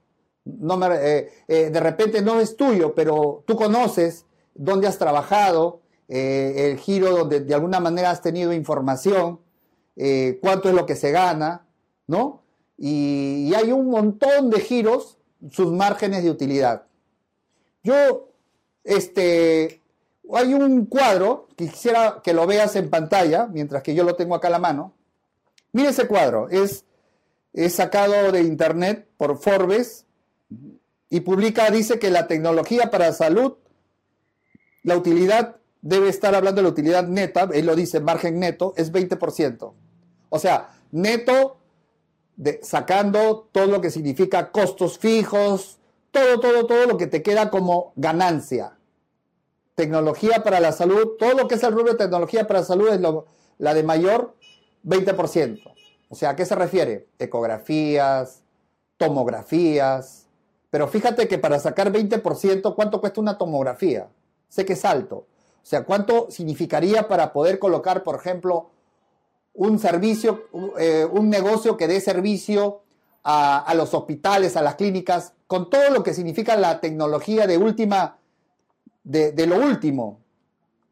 [0.45, 4.25] No eh, eh, de repente no es tuyo, pero tú conoces
[4.55, 9.41] dónde has trabajado, eh, el giro donde de alguna manera has tenido información,
[10.41, 11.67] cuánto es lo que se gana,
[12.07, 12.41] ¿no?
[12.77, 15.19] y hay un montón de giros,
[15.51, 16.83] sus márgenes de utilidad.
[17.83, 18.29] Yo
[18.83, 19.81] este,
[20.33, 24.35] hay un cuadro que quisiera que lo veas en pantalla, mientras que yo lo tengo
[24.35, 24.93] acá a la mano.
[25.71, 26.85] Mira ese cuadro, es,
[27.53, 30.05] es sacado de internet por Forbes
[31.09, 33.55] y publica, dice que la tecnología para salud,
[34.83, 38.91] la utilidad debe estar hablando de la utilidad neta, él lo dice, margen neto, es
[38.91, 39.73] 20%.
[40.29, 41.57] O sea, neto
[42.35, 45.79] de, sacando todo lo que significa costos fijos,
[46.11, 48.77] todo, todo, todo lo que te queda como ganancia.
[49.75, 52.89] Tecnología para la salud, todo lo que es el rubro de tecnología para la salud
[52.89, 53.01] es
[53.57, 54.35] la de mayor
[54.85, 55.73] 20%.
[56.09, 57.07] O sea, ¿a qué se refiere?
[57.17, 58.43] Ecografías,
[58.97, 60.27] tomografías.
[60.69, 64.09] Pero fíjate que para sacar 20%, ¿cuánto cuesta una tomografía?
[64.47, 65.15] Sé que es alto.
[65.15, 68.69] O sea, ¿cuánto significaría para poder colocar, por ejemplo,
[69.53, 72.81] un servicio, eh, un negocio que dé servicio
[73.23, 78.17] a, los hospitales, a las clínicas, con todo lo que significa la tecnología de última,
[79.03, 80.19] de, de lo último.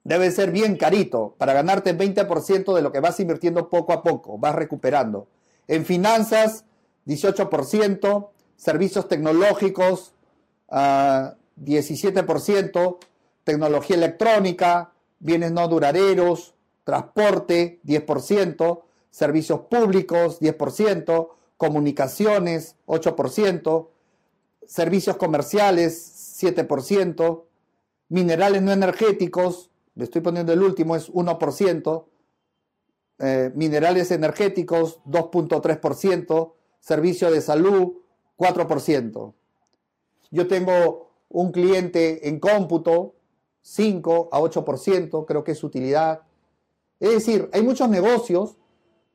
[0.04, 4.38] Debe ser bien carito para ganarte 20% de lo que vas invirtiendo poco a poco,
[4.38, 5.28] vas recuperando.
[5.68, 6.66] En finanzas,
[7.06, 10.14] 18%, servicios tecnológicos,
[10.70, 11.36] 17%, ah,
[13.44, 23.88] tecnología electrónica, bienes no duraderos, transporte 10%, servicios públicos 10%, comunicaciones 8%,
[24.66, 27.44] servicios comerciales 7%,
[28.10, 32.06] minerales no energéticos, le estoy poniendo el último, es 1%,
[33.20, 37.94] eh, minerales energéticos 2.3%, servicio de salud
[38.38, 39.34] 4%.
[40.32, 43.14] Yo tengo un cliente en cómputo
[43.62, 46.22] 5 a 8%, creo que es utilidad.
[47.02, 48.56] Es decir, hay muchos negocios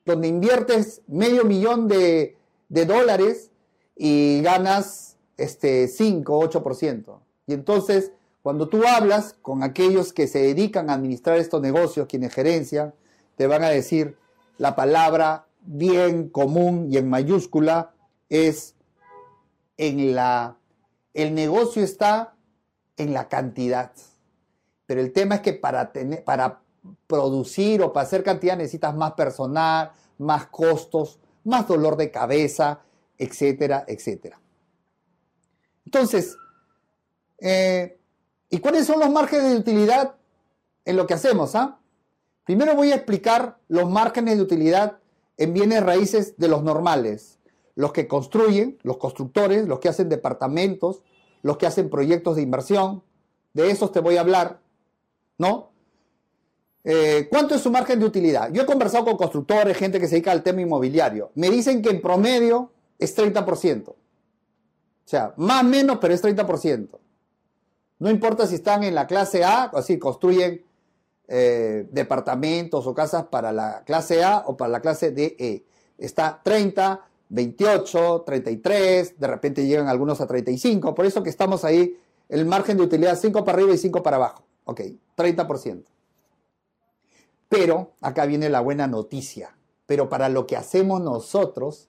[0.04, 2.36] donde inviertes medio millón de,
[2.68, 3.52] dólares
[3.94, 7.20] y ganas este, 5 o 8%.
[7.46, 8.10] Y entonces,
[8.42, 12.92] cuando tú hablas con aquellos que se dedican a administrar estos negocios, quienes gerencian,
[13.36, 14.16] te van a decir
[14.58, 17.94] la palabra bien común y en mayúscula
[18.28, 18.74] es
[19.76, 20.56] en la...
[21.14, 22.34] El negocio está
[22.96, 23.92] en la cantidad.
[24.86, 26.65] Pero el tema es que para, tener, para
[27.06, 32.80] producir o para hacer cantidad necesitas más personal, más costos, más dolor de cabeza,
[33.18, 34.40] etcétera, etcétera.
[35.84, 36.36] Entonces,
[37.38, 37.98] eh,
[38.50, 40.16] ¿y cuáles son los márgenes de utilidad
[40.84, 41.54] en lo que hacemos?
[41.54, 41.78] Ah?
[42.44, 44.98] Primero voy a explicar los márgenes de utilidad
[45.36, 47.38] en bienes raíces de los normales,
[47.74, 51.02] los que construyen, los constructores, los que hacen departamentos,
[51.42, 53.02] los que hacen proyectos de inversión,
[53.52, 54.60] de esos te voy a hablar,
[55.38, 55.70] ¿no?
[56.88, 58.52] Eh, ¿Cuánto es su margen de utilidad?
[58.52, 61.32] Yo he conversado con constructores, gente que se dedica al tema inmobiliario.
[61.34, 63.88] Me dicen que en promedio es 30%.
[63.88, 63.96] O
[65.04, 66.88] sea, más o menos, pero es 30%.
[67.98, 70.62] No importa si están en la clase A, o así construyen
[71.26, 75.64] eh, departamentos o casas para la clase A o para la clase DE.
[75.98, 80.94] Está 30, 28, 33, de repente llegan algunos a 35.
[80.94, 84.18] Por eso que estamos ahí, el margen de utilidad 5 para arriba y 5 para
[84.18, 84.44] abajo.
[84.66, 84.82] Ok,
[85.16, 85.95] 30%.
[87.48, 89.56] Pero acá viene la buena noticia.
[89.86, 91.88] Pero para lo que hacemos nosotros,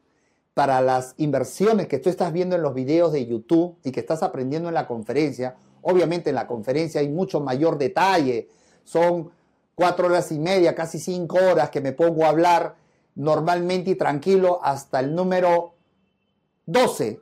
[0.53, 4.23] para las inversiones que tú estás viendo en los videos de YouTube y que estás
[4.23, 8.49] aprendiendo en la conferencia, obviamente en la conferencia hay mucho mayor detalle.
[8.83, 9.31] Son
[9.75, 12.75] cuatro horas y media, casi cinco horas que me pongo a hablar
[13.15, 15.73] normalmente y tranquilo hasta el número
[16.65, 17.19] 12.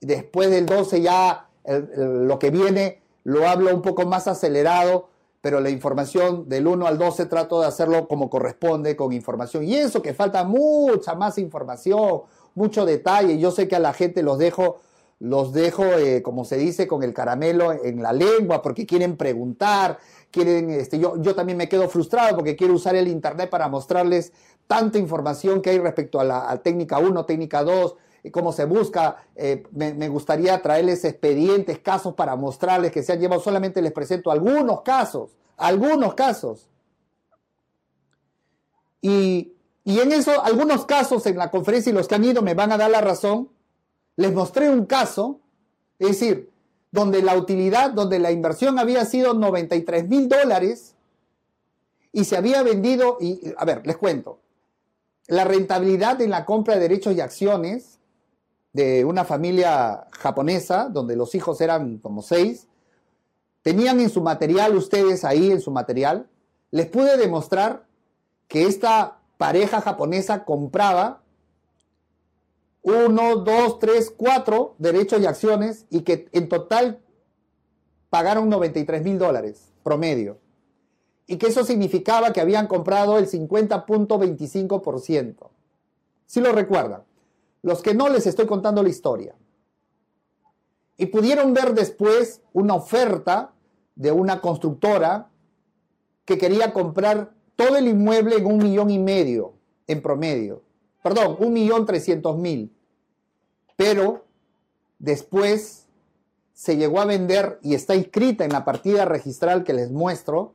[0.00, 1.48] Después del 12 ya
[1.96, 5.08] lo que viene lo hablo un poco más acelerado
[5.40, 9.64] pero la información del 1 al 12 trato de hacerlo como corresponde, con información.
[9.64, 12.22] Y eso que falta mucha más información,
[12.54, 13.38] mucho detalle.
[13.38, 14.80] Yo sé que a la gente los dejo,
[15.18, 19.98] los dejo, eh, como se dice, con el caramelo en la lengua, porque quieren preguntar,
[20.30, 24.32] quieren, este, yo, yo también me quedo frustrado porque quiero usar el internet para mostrarles
[24.66, 27.96] tanta información que hay respecto a la técnica 1, técnica 2,
[28.30, 29.16] cómo se busca.
[29.34, 33.40] Eh, me, gustaría traerles expedientes, casos para mostrarles que se han llevado.
[33.40, 36.68] Solamente les presento algunos casos, algunos casos.
[39.00, 39.54] Y,
[39.84, 42.72] y en eso, algunos casos en la conferencia y los que han ido me van
[42.72, 43.48] a dar la razón.
[44.16, 45.40] Les mostré un caso,
[45.98, 46.50] es decir,
[46.90, 50.94] donde la utilidad, donde la inversión había sido 93 mil dólares
[52.12, 54.40] y se había vendido, y a ver, les cuento,
[55.28, 57.99] la rentabilidad en la compra de derechos y acciones
[58.72, 62.68] de una familia japonesa, donde los hijos eran como seis,
[63.62, 66.28] tenían en su material, ustedes ahí en su material,
[66.70, 67.86] les pude demostrar
[68.48, 71.22] que esta pareja japonesa compraba
[72.82, 77.00] uno, dos, tres, cuatro derechos y acciones y que en total
[78.08, 80.38] pagaron 93 mil dólares promedio.
[81.26, 85.50] Y que eso significaba que habían comprado el 50.25%.
[86.26, 87.02] Si lo recuerdan.
[87.62, 89.34] Los que no les estoy contando la historia.
[91.00, 93.54] y pudieron ver después una oferta
[93.94, 95.30] de una constructora
[96.26, 99.54] que quería comprar todo el inmueble en un millón y medio
[99.86, 100.62] en promedio.
[101.02, 102.70] Perdón, un millón trescientos mil.
[103.76, 104.26] Pero
[104.98, 105.86] después
[106.52, 110.52] se llegó a vender y está inscrita en la partida registral que les muestro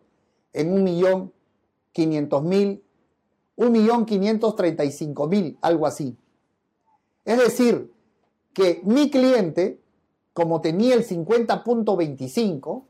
[0.54, 1.34] en un millón
[1.91, 2.84] quinientos mil,
[3.56, 6.15] un millón quinientos treinta y cinco mil, algo así.
[7.26, 7.92] Es decir,
[8.54, 9.82] que mi cliente,
[10.34, 12.84] como tenía el 50.25,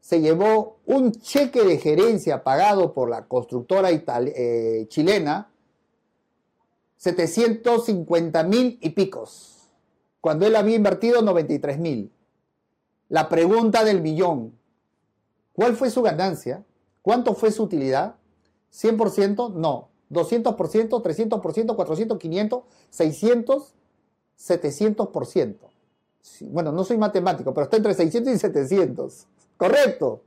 [0.00, 5.50] se llevó un cheque de gerencia pagado por la constructora eh, chilena,
[6.96, 9.68] 750 mil y picos,
[10.20, 12.10] cuando él había invertido 93 mil.
[13.08, 14.58] La pregunta del millón,
[15.52, 16.64] ¿cuál fue su ganancia?
[17.02, 18.16] ¿Cuánto fue su utilidad?
[18.72, 19.54] ¿100%?
[19.54, 19.88] No.
[20.10, 20.56] ¿200%?
[21.02, 21.76] ¿300%?
[21.76, 22.18] ¿400?
[22.18, 22.64] ¿500?
[22.90, 23.74] ¿600?
[24.38, 25.56] ¿700%?
[26.50, 29.26] Bueno, no soy matemático, pero está entre 600 y 700.
[29.56, 30.22] Correcto.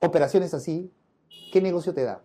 [0.00, 0.90] Operaciones así,
[1.52, 2.22] ¿qué negocio te da?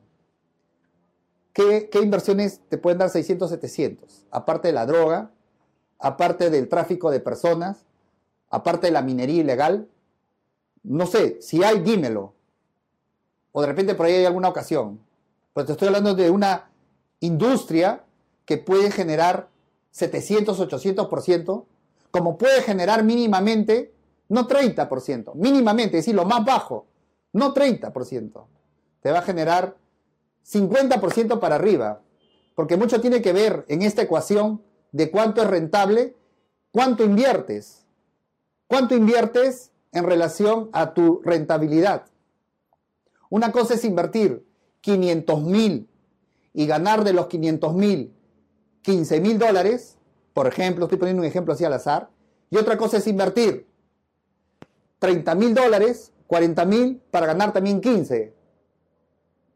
[1.54, 4.26] ¿Qué, ¿Qué, inversiones te pueden dar 600, 700?
[4.32, 5.32] Aparte de la droga,
[6.00, 7.86] aparte del tráfico de personas,
[8.50, 9.88] aparte de la minería ilegal,
[10.84, 12.34] no sé, si hay, dímelo.
[13.52, 15.00] O de repente por ahí hay alguna ocasión.
[15.56, 16.70] Pero te estoy hablando de una
[17.22, 18.04] industria
[18.44, 19.48] que puede generar
[19.92, 21.66] 700, 800%,
[22.12, 23.94] como puede generar mínimamente,
[24.28, 26.88] no 30%, mínimamente, es decir, lo más bajo,
[27.32, 28.46] no 30%.
[29.00, 29.78] Te va a generar
[30.46, 32.02] 50% para arriba,
[32.54, 36.18] porque mucho tiene que ver en esta ecuación de cuánto es rentable,
[36.72, 37.86] cuánto inviertes.
[38.68, 42.08] ¿Cuánto inviertes en relación a tu rentabilidad?
[43.30, 44.46] Una cosa es invertir
[44.86, 45.90] 500 mil
[46.54, 48.14] y ganar de los 500 mil
[48.84, 49.98] 15 mil dólares,
[50.32, 52.12] por ejemplo, estoy poniendo un ejemplo así al azar,
[52.52, 53.66] y otra cosa es invertir
[55.00, 58.32] 30 mil dólares, 40 mil para ganar también 15.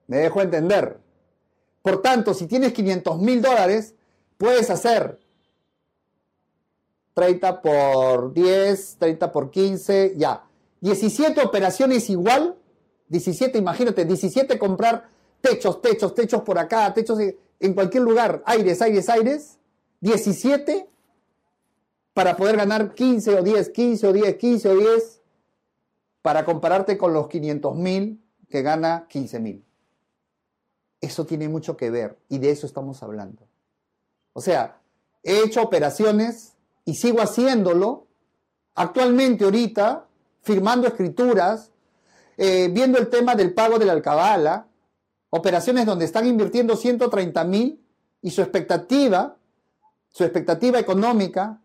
[0.07, 0.97] Me dejo entender.
[1.83, 3.93] Por tanto, si tienes 500 mil dólares,
[4.39, 5.19] puedes hacer
[7.13, 10.43] 30 por 10, 30 por 15, ya.
[10.81, 12.55] 17 operaciones igual,
[13.09, 17.19] 17, imagínate, 17 comprar techos, techos, techos por acá, techos
[17.59, 19.59] en cualquier lugar, aires, aires, aires,
[20.01, 20.89] 17
[22.13, 25.21] para poder ganar 15 o 10, 15 o 10, 15 o 10,
[26.21, 29.65] para compararte con los 500 mil que gana 15 mil.
[31.01, 33.47] Eso tiene mucho que ver y de eso estamos hablando.
[34.33, 34.81] O sea,
[35.23, 38.07] he hecho operaciones y sigo haciéndolo
[38.75, 40.05] actualmente ahorita,
[40.41, 41.71] firmando escrituras,
[42.37, 44.68] eh, viendo el tema del pago de la alcabala,
[45.29, 47.83] operaciones donde están invirtiendo 130 mil
[48.21, 49.37] y su expectativa,
[50.09, 51.61] su expectativa económica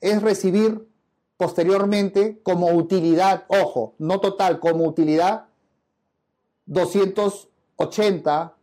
[0.00, 0.88] es recibir
[1.36, 5.46] posteriormente como utilidad, ojo, no total, como utilidad
[6.66, 8.54] 280,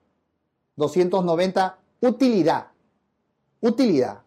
[0.76, 2.68] 290, utilidad,
[3.62, 4.22] utilidad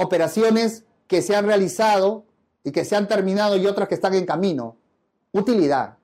[0.00, 2.24] operaciones que se han realizado
[2.62, 4.76] y que se han terminado y otras que están en camino.
[5.32, 5.96] Utilidad.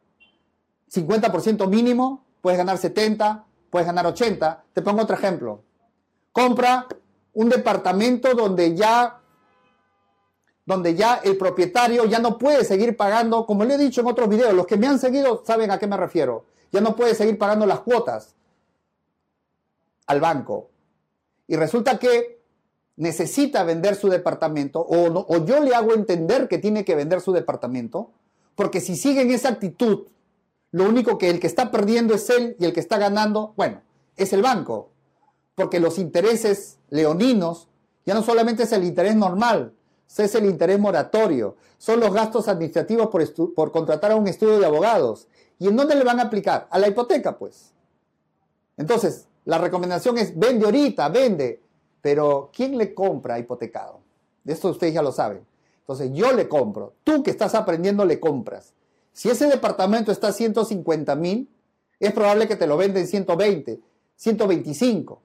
[0.92, 4.64] 50% mínimo, puedes ganar 70, puedes ganar 80.
[4.74, 5.62] Te pongo otro ejemplo.
[6.30, 6.86] Compra
[7.32, 9.22] un departamento donde ya
[10.66, 14.28] donde ya el propietario ya no puede seguir pagando, como le he dicho en otros
[14.28, 17.38] videos, los que me han seguido saben a qué me refiero, ya no puede seguir
[17.38, 18.34] pagando las cuotas
[20.06, 20.68] al banco.
[21.46, 22.42] Y resulta que
[22.96, 27.32] necesita vender su departamento o, o yo le hago entender que tiene que vender su
[27.32, 28.10] departamento,
[28.54, 30.08] porque si sigue en esa actitud,
[30.74, 33.82] lo único que el que está perdiendo es él y el que está ganando, bueno,
[34.16, 34.90] es el banco,
[35.54, 37.68] porque los intereses leoninos
[38.04, 39.72] ya no solamente es el interés normal,
[40.18, 44.66] es el interés moratorio, son los gastos administrativos por, por contratar a un estudio de
[44.66, 45.28] abogados.
[45.60, 46.66] ¿Y en dónde le van a aplicar?
[46.68, 47.72] A la hipoteca, pues.
[48.76, 51.62] Entonces, la recomendación es vende ahorita, vende,
[52.00, 54.00] pero ¿quién le compra hipotecado?
[54.42, 55.46] De esto ustedes ya lo saben.
[55.82, 56.94] Entonces yo le compro.
[57.04, 58.74] Tú que estás aprendiendo le compras.
[59.14, 61.48] Si ese departamento está a 150 mil,
[62.00, 63.80] es probable que te lo venden 120,
[64.16, 65.22] 125.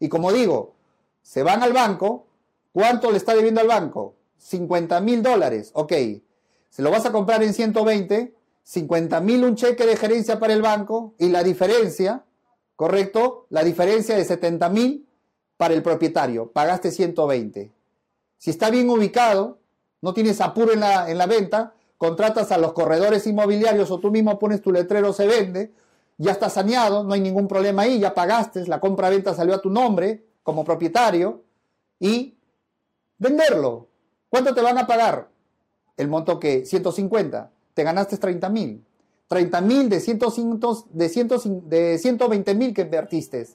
[0.00, 0.74] Y como digo,
[1.22, 2.26] se van al banco.
[2.72, 4.16] ¿Cuánto le está debiendo al banco?
[4.36, 5.70] 50 mil dólares.
[5.74, 5.92] Ok.
[6.70, 10.62] Se lo vas a comprar en 120, 50 mil un cheque de gerencia para el
[10.62, 12.24] banco y la diferencia,
[12.74, 13.46] ¿correcto?
[13.50, 15.06] La diferencia de 70 mil
[15.56, 17.70] para el propietario, pagaste 120.
[18.38, 19.58] Si está bien ubicado,
[20.00, 24.10] no tienes apuro en la, en la venta, contratas a los corredores inmobiliarios o tú
[24.10, 25.72] mismo pones tu letrero se vende,
[26.16, 29.68] ya está saneado, no hay ningún problema ahí, ya pagaste, la compra-venta salió a tu
[29.68, 31.44] nombre como propietario
[31.98, 32.38] y
[33.18, 33.88] venderlo.
[34.30, 35.28] ¿Cuánto te van a pagar?
[36.00, 38.84] el monto que 150, te ganaste 30 mil.
[39.28, 41.08] 30 mil de, de,
[41.66, 43.46] de 120 mil que invertiste.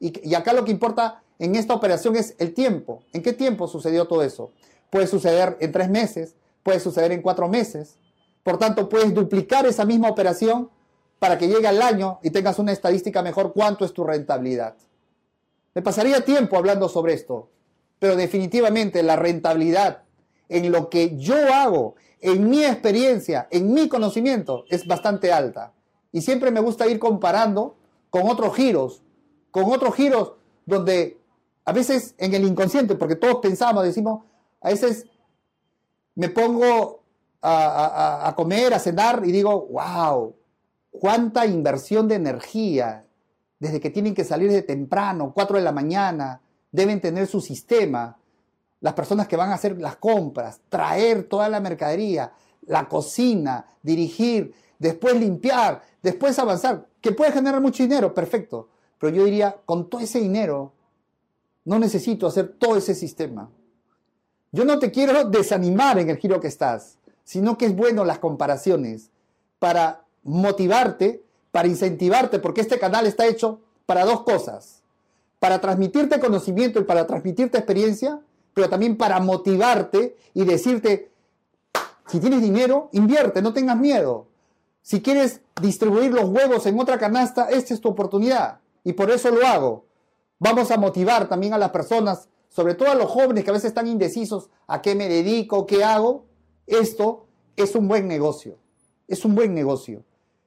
[0.00, 3.02] Y, y acá lo que importa en esta operación es el tiempo.
[3.12, 4.50] ¿En qué tiempo sucedió todo eso?
[4.88, 7.98] Puede suceder en tres meses, puede suceder en cuatro meses.
[8.42, 10.70] Por tanto, puedes duplicar esa misma operación
[11.18, 14.74] para que llegue al año y tengas una estadística mejor cuánto es tu rentabilidad.
[15.74, 17.50] Me pasaría tiempo hablando sobre esto,
[17.98, 20.02] pero definitivamente la rentabilidad
[20.48, 25.72] en lo que yo hago, en mi experiencia, en mi conocimiento, es bastante alta.
[26.10, 27.76] Y siempre me gusta ir comparando
[28.08, 29.02] con otros giros,
[29.50, 30.32] con otros giros
[30.66, 31.18] donde
[31.64, 34.24] a veces en el inconsciente, porque todos pensamos, decimos,
[34.60, 35.06] a veces
[36.20, 37.02] me pongo
[37.40, 40.36] a, comer, a cenar y digo, wow,
[40.90, 43.06] cuánta inversión de energía,
[43.58, 48.18] desde que tienen que salir de temprano, 4 de la mañana, deben tener su sistema,
[48.80, 52.34] las personas que van a hacer las compras, traer toda la mercadería,
[52.66, 58.68] la cocina, dirigir, después limpiar, después avanzar, que puede generar mucho dinero, perfecto.
[58.98, 60.74] Pero yo diría, con todo ese dinero,
[61.64, 63.50] no necesito hacer todo ese sistema.
[64.52, 68.18] Yo no te quiero desanimar en el giro que estás, sino que es bueno las
[68.18, 69.10] comparaciones
[69.58, 71.22] para motivarte,
[71.52, 74.82] para incentivarte, porque este canal está hecho para dos cosas.
[75.38, 78.20] Para transmitirte conocimiento y para transmitirte experiencia,
[78.52, 81.10] pero también para motivarte y decirte,
[82.08, 84.26] si tienes dinero, invierte, no tengas miedo.
[84.82, 88.58] Si quieres distribuir los huevos en otra canasta, esta es tu oportunidad.
[88.82, 89.84] Y por eso lo hago.
[90.38, 93.68] Vamos a motivar también a las personas sobre todo a los jóvenes que a veces
[93.68, 96.26] están indecisos a qué me dedico, qué hago,
[96.66, 97.26] esto
[97.56, 98.58] es un buen negocio.
[99.08, 100.04] Es un buen negocio.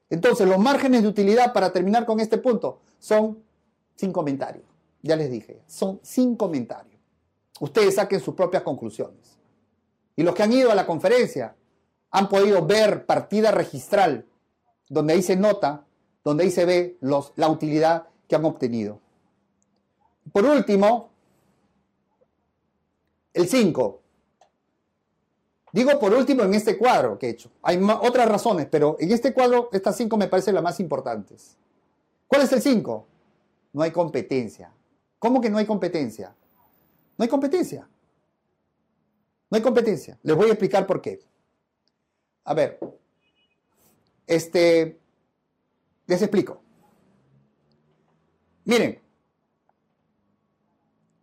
[0.09, 3.39] Entonces, los márgenes de utilidad para terminar con este punto son
[3.95, 4.65] sin comentarios.
[5.01, 7.01] Ya les dije, son sin comentarios.
[7.59, 9.37] Ustedes saquen sus propias conclusiones.
[10.15, 11.55] Y los que han ido a la conferencia
[12.11, 14.25] han podido ver partida registral,
[14.89, 15.85] donde ahí se nota,
[16.23, 18.99] donde ahí se ve los, la utilidad que han obtenido.
[20.31, 21.12] Por último,
[23.33, 24.01] el 5.
[25.73, 27.49] Digo por último en este cuadro que he hecho.
[27.63, 31.57] Hay otras razones, pero en este cuadro estas cinco me parecen las más importantes.
[32.27, 33.07] ¿Cuál es el 5?
[33.73, 34.71] No hay competencia.
[35.17, 36.35] ¿Cómo que no hay competencia?
[37.17, 37.87] No hay competencia.
[39.49, 40.19] No hay competencia.
[40.21, 41.19] Les voy a explicar por qué.
[42.43, 42.79] A ver,
[44.27, 44.99] este,
[46.05, 46.61] les explico.
[48.65, 48.99] Miren,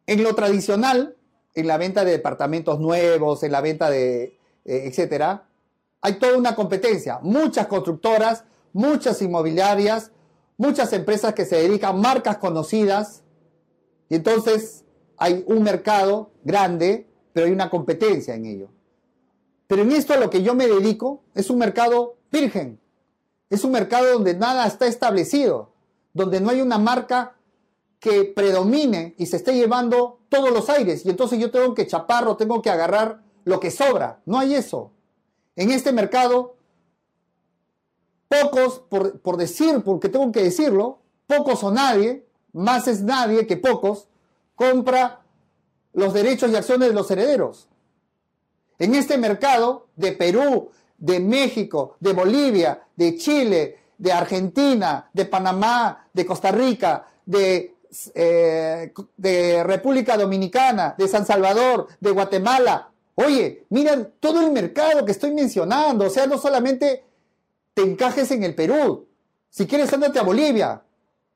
[0.06, 1.16] en lo tradicional,
[1.60, 4.34] en la venta de departamentos nuevos, en la venta de, eh,
[4.64, 5.44] etcétera,
[6.00, 7.18] hay toda una competencia.
[7.22, 10.12] Muchas constructoras, muchas inmobiliarias,
[10.56, 13.22] muchas empresas que se dedican, marcas conocidas,
[14.08, 14.84] y entonces
[15.16, 18.68] hay un mercado grande, pero hay una competencia en ello.
[19.66, 22.80] Pero en esto a lo que yo me dedico es un mercado virgen.
[23.48, 25.72] Es un mercado donde nada está establecido,
[26.12, 27.36] donde no hay una marca
[28.00, 31.04] que predomine y se esté llevando todos los aires.
[31.04, 34.20] Y entonces yo tengo que chaparro, tengo que agarrar lo que sobra.
[34.24, 34.90] No hay eso.
[35.54, 36.56] En este mercado,
[38.26, 44.08] pocos, por, decir, porque tengo que decirlo, pocos o nadie, más es nadie que pocos,
[44.54, 45.20] compra
[45.92, 47.68] los derechos y acciones de los herederos.
[48.78, 56.08] En este mercado de Perú, de México, de Bolivia, de Chile, de Argentina, de Panamá,
[56.14, 57.74] de Costa Rica, de
[58.14, 62.90] eh, de República Dominicana, de San Salvador, de Guatemala.
[63.14, 66.06] Oye, miren todo el mercado que estoy mencionando.
[66.06, 67.04] O sea, no solamente
[67.74, 69.06] te encajes en el Perú.
[69.50, 70.82] Si quieres, ándate a Bolivia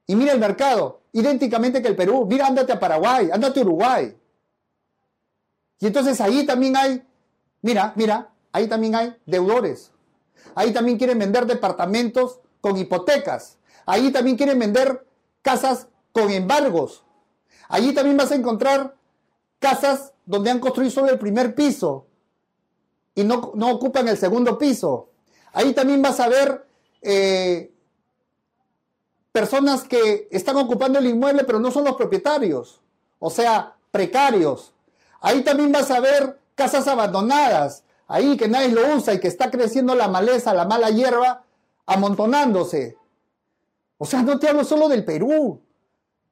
[0.07, 2.27] y mira el mercado, idénticamente que el Perú.
[2.29, 4.17] Mira, ándate a Paraguay, ándate a Uruguay.
[5.81, 7.03] Y entonces ahí también hay,
[7.63, 9.93] mira, mira, ahí también hay deudores.
[10.55, 13.59] Ahí también quieren vender departamentos con hipotecas.
[13.87, 15.07] Ahí también quieren vender
[15.43, 17.05] casas con embargos.
[17.69, 18.95] Allí también vas a encontrar
[19.59, 22.07] casas donde han construido solo el primer piso
[23.17, 25.11] y no, ocupan el segundo piso.
[25.53, 26.67] Ahí también vas a ver
[27.03, 27.73] eh,
[29.33, 32.81] personas que están ocupando el inmueble pero no son los propietarios,
[33.19, 34.73] o sea, precarios.
[35.21, 39.51] Ahí también vas a ver casas abandonadas, ahí que nadie lo usa y que está
[39.51, 41.45] creciendo la maleza, la mala hierba,
[41.87, 42.97] amontonándose.
[43.99, 45.64] O sea, no te hablo solo del Perú,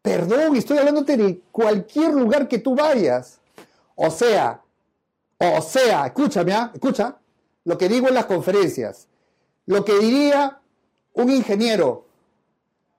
[0.02, 3.38] Perdón, estoy hablándote de cualquier lugar que tú vayas.
[3.94, 4.60] O sea,
[5.38, 6.70] o sea, escúchame, ¿ah?
[6.74, 7.18] escucha
[7.64, 9.06] lo que digo en las conferencias.
[9.66, 10.60] Lo que diría
[11.14, 12.06] un ingeniero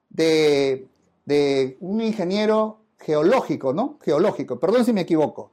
[0.10, 0.88] de,
[1.26, 3.98] de un ingeniero geológico, ¿no?
[4.02, 5.52] Geológico, perdón si me equivoco.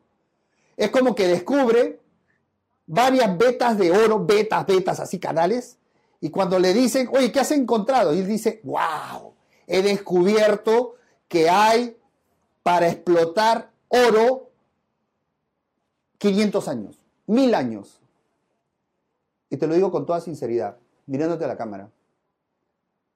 [0.76, 1.98] Es como que descubre
[2.86, 5.78] varias vetas de oro, betas, betas, así canales,
[6.20, 8.14] y cuando le dicen, oye, ¿qué has encontrado?
[8.14, 9.32] Y él dice, wow,
[9.66, 10.96] he descubierto
[11.30, 11.96] que hay
[12.64, 14.50] para explotar oro
[16.18, 18.00] 500 años, mil años.
[19.48, 20.76] Y te lo digo con toda sinceridad,
[21.06, 21.88] mirándote a la cámara.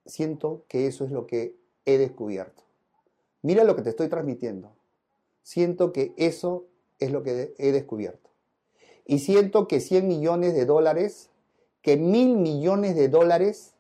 [0.07, 1.57] Siento que eso es lo que
[1.87, 2.63] he descubierto.
[3.43, 4.71] Mira lo que te estoy transmitiendo.
[5.43, 6.67] Siento que eso
[7.01, 8.31] es lo que he descubierto.
[9.07, 11.31] Y siento que 100 millones de dólares,
[11.83, 13.74] que mil millones de dólares,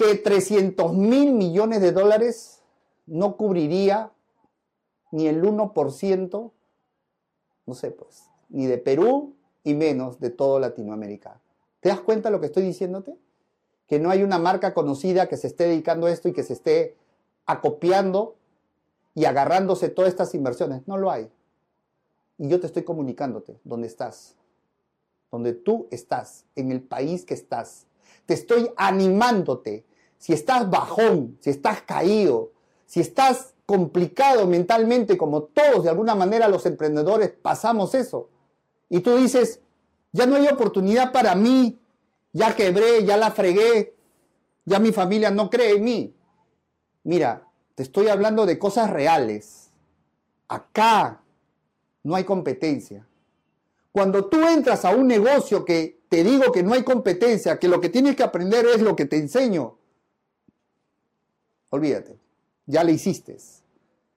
[0.00, 2.62] que 300 mil millones de dólares
[3.04, 4.10] no cubriría
[5.10, 6.52] ni el 1%,
[7.66, 11.42] no sé, pues, ni de Perú y menos de todo Latinoamérica.
[11.80, 13.14] ¿Te das cuenta lo que estoy diciéndote?
[13.86, 16.54] Que no hay una marca conocida que se esté dedicando a esto y que se
[16.54, 16.96] esté
[17.44, 18.36] acopiando
[19.14, 20.88] y agarrándose todas estas inversiones.
[20.88, 21.30] No lo hay.
[22.38, 24.34] Y yo te estoy comunicándote dónde estás,
[25.30, 27.86] donde tú estás, en el país que estás.
[28.24, 29.84] Te estoy animándote.
[30.20, 32.52] Si estás bajón, si estás caído,
[32.84, 38.28] si estás complicado mentalmente, como todos de alguna manera los emprendedores pasamos eso,
[38.90, 39.60] y tú dices,
[40.12, 41.80] ya no hay oportunidad para mí,
[42.34, 43.96] ya quebré, ya la fregué,
[44.66, 46.14] ya mi familia no cree en mí.
[47.02, 49.70] Mira, te estoy hablando de cosas reales.
[50.48, 51.22] Acá
[52.02, 53.06] no hay competencia.
[53.90, 57.80] Cuando tú entras a un negocio que te digo que no hay competencia, que lo
[57.80, 59.79] que tienes que aprender es lo que te enseño,
[61.70, 62.18] olvídate,
[62.66, 63.36] ya le hiciste.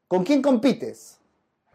[0.07, 1.17] ¿Con quién compites?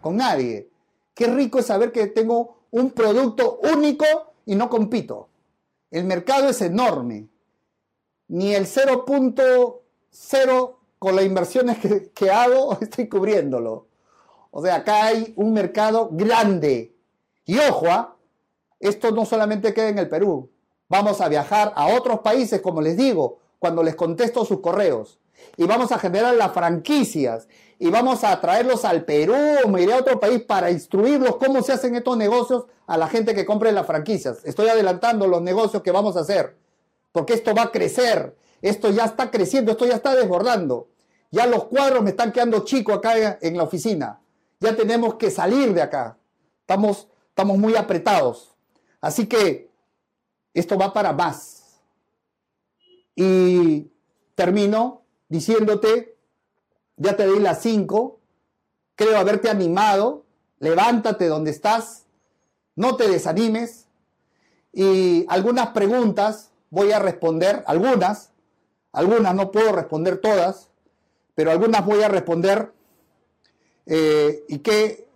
[0.00, 0.68] Con nadie.
[1.14, 4.04] Qué rico es saber que tengo un producto único
[4.46, 5.28] y no compito.
[5.90, 7.28] El mercado es enorme.
[8.28, 11.78] Ni el 0.0 con las inversiones
[12.14, 13.86] que, hago estoy cubriéndolo.
[14.50, 16.94] O sea, acá hay un mercado grande.
[17.44, 18.16] Y ojo, ¿ah?
[18.80, 20.50] esto no solamente queda en el Perú.
[20.88, 25.18] Vamos a viajar a otros países, como les digo, cuando les contesto sus correos.
[25.56, 27.48] Y vamos a generar las franquicias.
[27.78, 29.34] Y vamos a traerlos al Perú,
[29.68, 33.34] me iré a otro país para instruirlos cómo se hacen estos negocios a la gente
[33.34, 34.38] que compre las franquicias.
[34.44, 36.56] Estoy adelantando los negocios que vamos a hacer.
[37.12, 38.36] Porque esto va a crecer.
[38.62, 40.88] Esto ya está creciendo, esto ya está desbordando.
[41.30, 44.20] Ya los cuadros me están quedando chicos acá en la oficina.
[44.60, 46.18] Ya tenemos que salir de acá.
[46.60, 48.56] Estamos, estamos muy apretados.
[49.00, 49.70] Así que
[50.54, 51.80] esto va para más.
[53.14, 53.90] Y
[54.34, 56.16] termino diciéndote,
[56.96, 58.18] ya te di las 5,
[58.96, 60.24] creo haberte animado,
[60.58, 62.06] levántate donde estás,
[62.74, 63.86] no te desanimes
[64.72, 68.32] y algunas preguntas voy a responder, algunas,
[68.92, 70.68] algunas no puedo responder todas,
[71.34, 72.72] pero algunas voy a responder.
[73.86, 75.08] Eh, y que,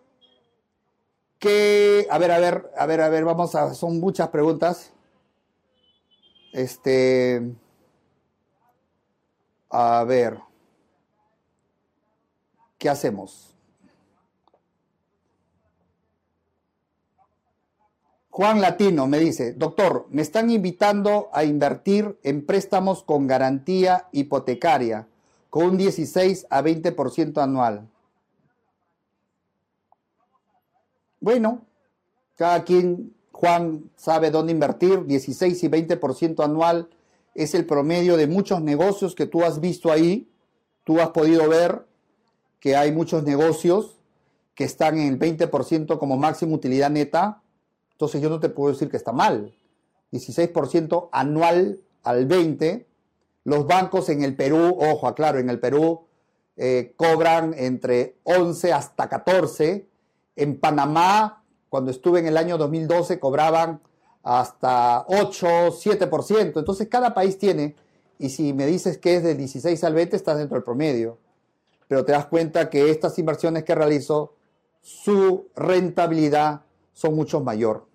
[1.38, 4.92] que, a ver, a ver, a ver, a ver, vamos a, son muchas preguntas.
[6.52, 7.52] Este,
[9.72, 10.38] a ver,
[12.76, 13.54] ¿qué hacemos?
[18.28, 25.08] Juan Latino me dice, doctor, me están invitando a invertir en préstamos con garantía hipotecaria,
[25.48, 27.88] con un 16 a 20% anual.
[31.20, 31.62] Bueno,
[32.36, 36.90] cada quien, Juan, sabe dónde invertir, 16 y 20% anual
[37.34, 40.28] es el promedio de muchos negocios que tú has visto ahí.
[40.84, 41.86] Tú has podido ver
[42.60, 43.98] que hay muchos negocios
[44.54, 47.42] que están en el 20% como máxima utilidad neta
[48.02, 49.54] entonces yo no te puedo decir que está mal.
[50.10, 52.84] 16% anual al 20%.
[53.44, 56.06] Los bancos en el Perú, ojo, aclaro, en el Perú
[56.56, 59.86] eh, cobran entre 11 hasta 14.
[60.34, 63.80] En Panamá, cuando estuve en el año 2012, cobraban
[64.22, 66.58] hasta 8, 7%.
[66.58, 67.74] Entonces cada país tiene,
[68.18, 71.18] y si me dices que es del 16 al 20, estás dentro del promedio.
[71.88, 74.34] Pero te das cuenta que estas inversiones que realizo,
[74.80, 76.62] su rentabilidad
[76.92, 77.86] son mucho mayor.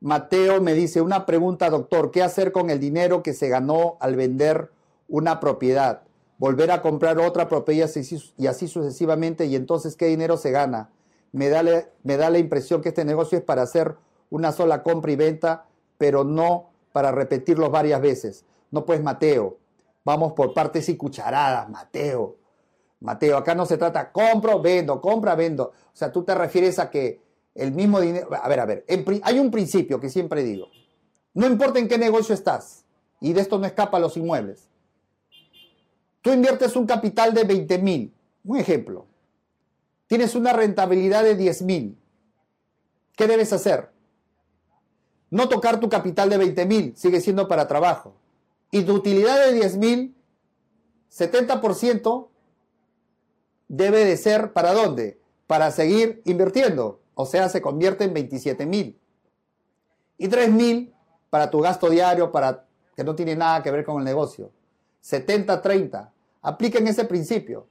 [0.00, 4.14] Mateo me dice, una pregunta, doctor, ¿qué hacer con el dinero que se ganó al
[4.14, 4.70] vender
[5.08, 6.02] una propiedad?
[6.38, 7.90] Volver a comprar otra propiedad
[8.36, 10.90] y así sucesivamente, y entonces, ¿qué dinero se gana?
[11.32, 11.62] Me da,
[12.02, 13.96] me da la impresión que este negocio es para hacer
[14.30, 15.66] una sola compra y venta,
[15.98, 18.44] pero no para repetirlo varias veces.
[18.70, 19.58] No pues, Mateo,
[20.04, 22.36] vamos por partes y cucharadas, Mateo.
[23.00, 25.64] Mateo, acá no se trata compro, vendo, compra, vendo.
[25.64, 27.20] O sea, tú te refieres a que
[27.54, 28.28] el mismo dinero...
[28.32, 28.84] A ver, a ver,
[29.22, 30.68] hay un principio que siempre digo.
[31.34, 32.84] No importa en qué negocio estás,
[33.20, 34.68] y de esto no escapa los inmuebles.
[36.22, 38.14] Tú inviertes un capital de 20 mil,
[38.44, 39.06] un ejemplo.
[40.06, 41.98] Tienes una rentabilidad de 10 mil.
[43.16, 43.90] ¿Qué debes hacer?
[45.30, 48.14] No tocar tu capital de 20 mil, sigue siendo para trabajo.
[48.70, 50.16] Y tu utilidad de 10 mil,
[51.10, 52.28] 70%
[53.68, 55.18] debe de ser para dónde?
[55.46, 57.00] Para seguir invirtiendo.
[57.14, 58.98] O sea, se convierte en 27 mil.
[60.18, 60.94] Y 3 mil
[61.30, 64.50] para tu gasto diario, para que no tiene nada que ver con el negocio.
[65.02, 66.10] 70-30.
[66.42, 67.66] Apliquen ese principio.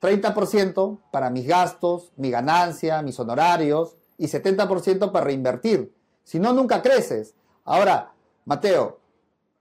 [0.00, 5.94] 30% para mis gastos, mi ganancia, mis honorarios y 70% para reinvertir.
[6.24, 7.34] Si no, nunca creces.
[7.64, 8.12] Ahora,
[8.44, 9.00] Mateo,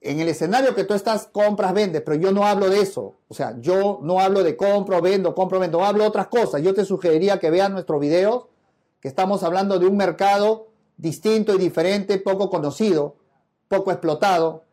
[0.02, 3.16] en el escenario que tú estás, compras, vendes, pero yo no hablo de eso.
[3.28, 6.62] O sea, yo no hablo de compro, vendo, compro, vendo, hablo otras cosas.
[6.62, 8.48] Yo te sugeriría que veas nuestros videos,
[9.02, 13.18] que estamos hablando de un mercado distinto y diferente, poco conocido,
[13.68, 14.64] poco explotado.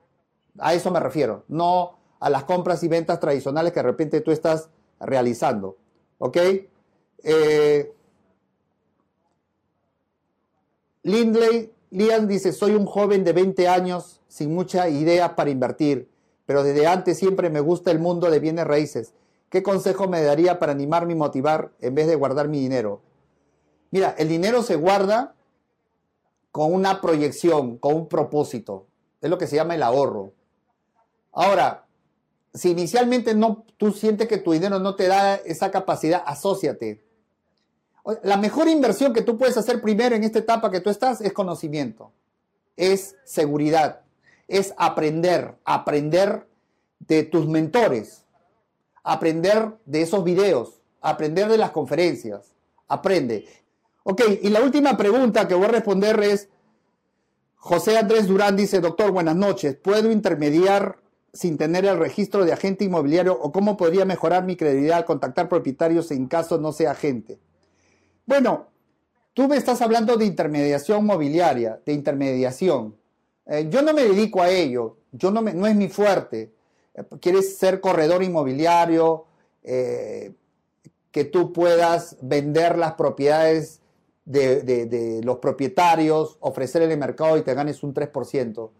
[0.59, 4.31] A eso me refiero, no a las compras y ventas tradicionales que de repente tú
[4.31, 4.71] estás
[5.01, 5.77] realizando.
[6.19, 6.39] ¿Ok?
[7.23, 7.93] Eh,
[11.03, 16.09] Lindley, Lian dice, soy un joven de 20 años sin mucha idea para invertir,
[16.47, 19.13] pero desde antes siempre me gusta el mundo de bienes raíces.
[19.49, 23.01] ¿Qué consejo me daría para animarme y motivar en vez de guardar mi dinero?
[23.91, 25.35] Mira, el dinero se guarda
[26.51, 28.87] con una proyección, con un propósito.
[29.21, 30.33] Es lo que se llama el ahorro.
[31.33, 31.86] Ahora,
[32.57, 37.05] si inicialmente no, tú sientes que tu dinero no te da esa capacidad, asóciate.
[38.23, 41.33] La mejor inversión que tú puedes hacer primero en esta etapa que tú estás es
[41.33, 42.13] conocimiento,
[42.77, 44.03] es seguridad,
[44.49, 46.47] es aprender, aprender
[47.01, 48.25] de tus mentores,
[49.03, 52.55] aprender de esos videos, aprender de las conferencias,
[52.89, 53.47] aprende.
[54.05, 56.49] Ok, y la última pregunta que voy a responder es,
[57.57, 61.01] José Andrés Durán dice, doctor, buenas noches, ¿puedo intermediar
[61.37, 65.49] sin tener el registro de agente inmobiliario o cómo podría mejorar mi credibilidad al contactar
[65.49, 67.39] propietarios en caso no sea agente?
[68.25, 68.69] Bueno,
[69.35, 72.97] tú me estás hablando de intermediación mobiliaria, de intermediación.
[73.47, 76.53] Eh, yo no me dedico a ello, yo no, no es mi fuerte.
[76.95, 79.27] Eh, quieres ser corredor inmobiliario,
[79.63, 80.33] eh,
[81.11, 83.81] que tú puedas vender las propiedades
[84.25, 88.71] de, de, los propietarios, ofrecer en el mercado y te ganes un 3%.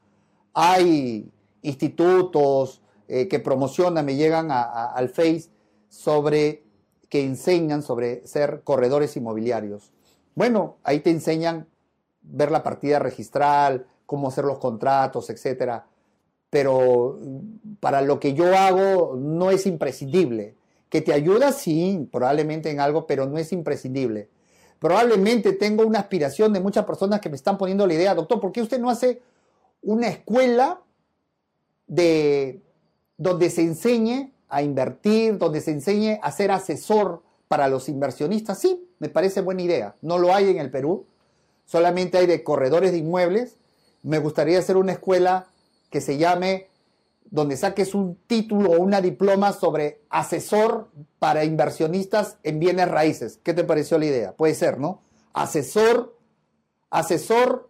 [0.53, 1.31] Hay
[1.63, 5.51] institutos eh, que promocionan, me llegan al Face
[5.89, 6.65] sobre
[7.09, 9.93] que enseñan sobre ser corredores inmobiliarios.
[10.35, 11.69] Bueno, ahí te enseñan
[12.23, 15.87] ver la partida registral, cómo hacer los contratos, etcétera.
[16.51, 17.19] Pero
[17.81, 20.55] para lo que yo hago no es imprescindible.
[20.89, 24.29] Que te ayuda, sí, probablemente en algo, pero no es imprescindible.
[24.79, 28.53] Probablemente tengo una aspiración de muchas personas que me están poniendo la idea, doctor, ¿por
[28.53, 29.23] qué usted no hace
[29.83, 30.81] una escuela
[31.87, 32.63] de
[33.17, 38.89] donde se enseñe a invertir, donde se enseñe a ser asesor para los inversionistas, sí,
[38.99, 39.97] me parece buena idea.
[40.03, 41.07] No lo hay en el Perú,
[41.65, 43.57] solamente hay de corredores de inmuebles.
[44.03, 45.47] Me gustaría hacer una escuela
[45.91, 46.69] que se llame,
[47.31, 53.41] donde saques un título o una diploma sobre asesor para inversionistas en bienes raíces.
[53.43, 54.33] ¿Qué te pareció la idea?
[54.33, 55.01] Puede ser, ¿no?
[55.33, 56.17] Asesor,
[56.91, 57.69] asesor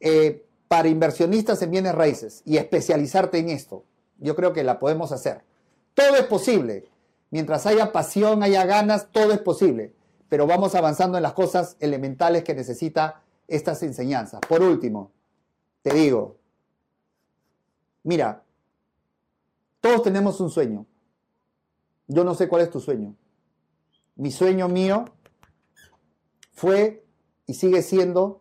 [0.00, 0.43] eh,
[0.74, 3.84] para inversionistas en bienes raíces y especializarte en esto.
[4.18, 5.44] Yo creo que la podemos hacer.
[5.94, 6.88] Todo es posible.
[7.30, 9.94] Mientras haya pasión, haya ganas, todo es posible.
[10.28, 14.40] Pero vamos avanzando en las cosas elementales que necesita estas enseñanzas.
[14.48, 15.12] Por último,
[15.82, 16.38] te digo,
[18.02, 18.42] mira,
[19.80, 20.86] todos tenemos un sueño.
[22.08, 23.14] Yo no sé cuál es tu sueño.
[24.16, 25.04] Mi sueño mío
[26.52, 27.06] fue
[27.46, 28.40] y sigue siendo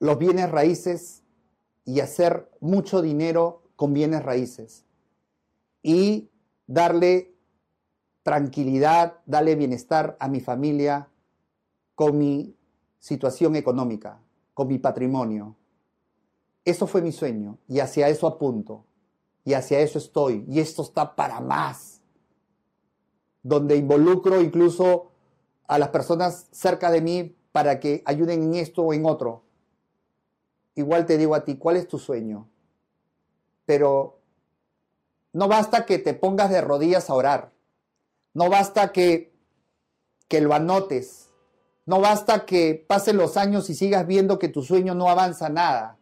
[0.00, 1.22] los bienes raíces
[1.84, 4.84] y hacer mucho dinero con bienes raíces.
[5.82, 6.30] Y
[6.66, 7.34] darle
[8.22, 11.08] tranquilidad, darle bienestar a mi familia
[11.94, 12.54] con mi
[12.98, 14.20] situación económica,
[14.54, 15.56] con mi patrimonio.
[16.64, 18.84] Eso fue mi sueño y hacia eso apunto
[19.44, 22.02] y hacia eso estoy y esto está para más,
[23.42, 25.10] donde involucro incluso
[25.66, 29.47] a las personas cerca de mí para que ayuden en esto o en otro
[30.78, 32.48] igual te digo a ti, ¿cuál es tu sueño?
[33.66, 34.20] Pero
[35.32, 37.52] no basta que te pongas de rodillas a orar.
[38.32, 39.32] No basta que,
[40.28, 41.30] que lo anotes.
[41.84, 45.98] No basta que pasen los años y sigas viendo que tu sueño no avanza nada.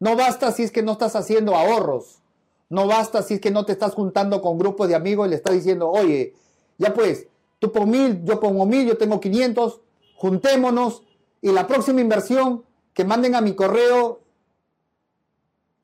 [0.00, 2.20] No basta si es que no estás haciendo ahorros.
[2.68, 5.36] No basta si es que no te estás juntando con grupos de amigos y le
[5.36, 6.34] estás diciendo, oye,
[6.76, 7.28] ya pues,
[7.60, 9.80] tú pon mil, yo pongo mil, yo tengo 500,
[10.16, 11.04] juntémonos
[11.40, 12.64] y la próxima inversión
[12.98, 14.22] que manden a mi correo,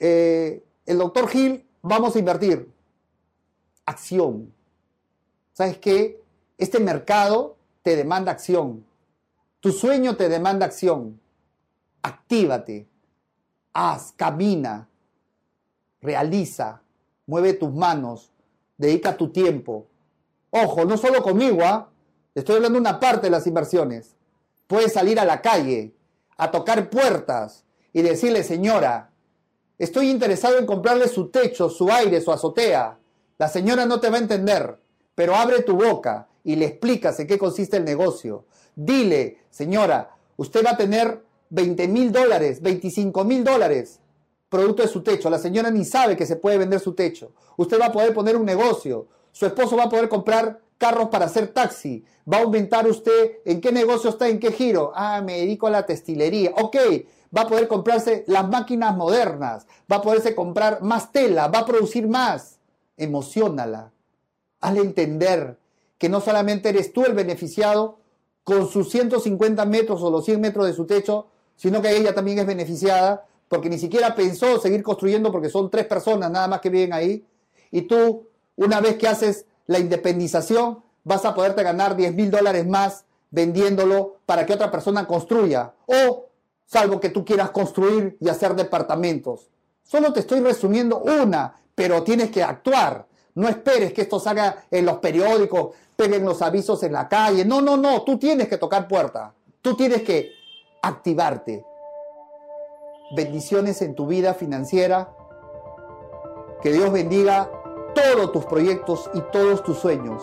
[0.01, 2.73] eh, el doctor Gil, vamos a invertir.
[3.87, 4.53] Acción.
[5.53, 6.21] ¿Sabes qué?
[6.59, 8.85] Este mercado te demanda acción.
[9.61, 11.21] Tu sueño te demanda acción.
[12.03, 12.89] Actívate.
[13.73, 14.89] Haz, camina,
[16.01, 16.83] realiza,
[17.27, 18.33] mueve tus manos,
[18.77, 19.87] dedica tu tiempo.
[20.51, 21.89] Ojo, no solo conmigo, ¿ah?
[22.35, 24.17] Estoy hablando de una parte de las inversiones.
[24.67, 25.95] Puedes salir a la calle,
[26.37, 29.11] a tocar puertas y decirle, señora,
[29.79, 32.99] estoy interesado en comprarle su techo, su aire, su azotea.
[33.39, 34.79] La señora no te va a entender,
[35.15, 38.47] pero abre tu boca y le explicas en qué consiste el negocio.
[38.75, 44.01] Dile, señora, usted va a tener 20 mil dólares, 25 mil dólares
[44.55, 45.29] producto de su techo.
[45.31, 47.33] La señora ni sabe que se puede vender su techo.
[47.57, 49.09] Usted va a poder poner un negocio.
[49.33, 52.05] Su esposo va a poder comprar carros para hacer taxi.
[52.31, 54.93] Va a aumentar usted en qué negocio está, en qué giro.
[54.95, 56.53] Ah, me dedico a la textilería.
[56.57, 56.77] Ok,
[57.37, 59.67] va a poder comprarse las máquinas modernas.
[59.91, 61.49] Va a poderse comprar más tela.
[61.49, 62.59] Va a producir más.
[62.97, 63.93] Emocionala.
[64.61, 65.59] Hazle entender
[65.99, 67.99] que no solamente eres tú el beneficiado
[68.43, 72.39] con sus 150 metros o los 100 metros de su techo, sino que ella también
[72.39, 76.71] es beneficiada porque ni siquiera pensó seguir construyendo porque son tres personas nada más que
[76.71, 77.25] viven ahí.
[77.71, 82.67] Y tú, una vez que haces la independización, vas a poderte ganar 10 mil dólares
[82.67, 85.73] más vendiéndolo para que otra persona construya.
[85.87, 86.27] O,
[86.67, 89.49] salvo que tú quieras construir y hacer departamentos.
[89.83, 93.07] Solo te estoy resumiendo una, pero tienes que actuar.
[93.35, 97.45] No esperes que esto salga en los periódicos, peguen los avisos en la calle.
[97.45, 99.35] No, no, no, tú tienes que tocar puerta.
[99.61, 100.31] Tú tienes que
[100.83, 101.65] activarte.
[103.17, 105.13] Bendiciones en tu vida financiera.
[106.63, 107.51] Que Dios bendiga
[107.95, 110.23] todos tus proyectos y todos tus sueños.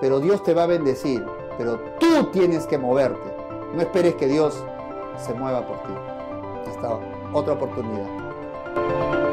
[0.00, 1.24] Pero Dios te va a bendecir.
[1.58, 3.34] Pero tú tienes que moverte.
[3.74, 4.62] No esperes que Dios
[5.18, 5.92] se mueva por ti.
[6.70, 6.98] Hasta
[7.32, 9.25] otra oportunidad.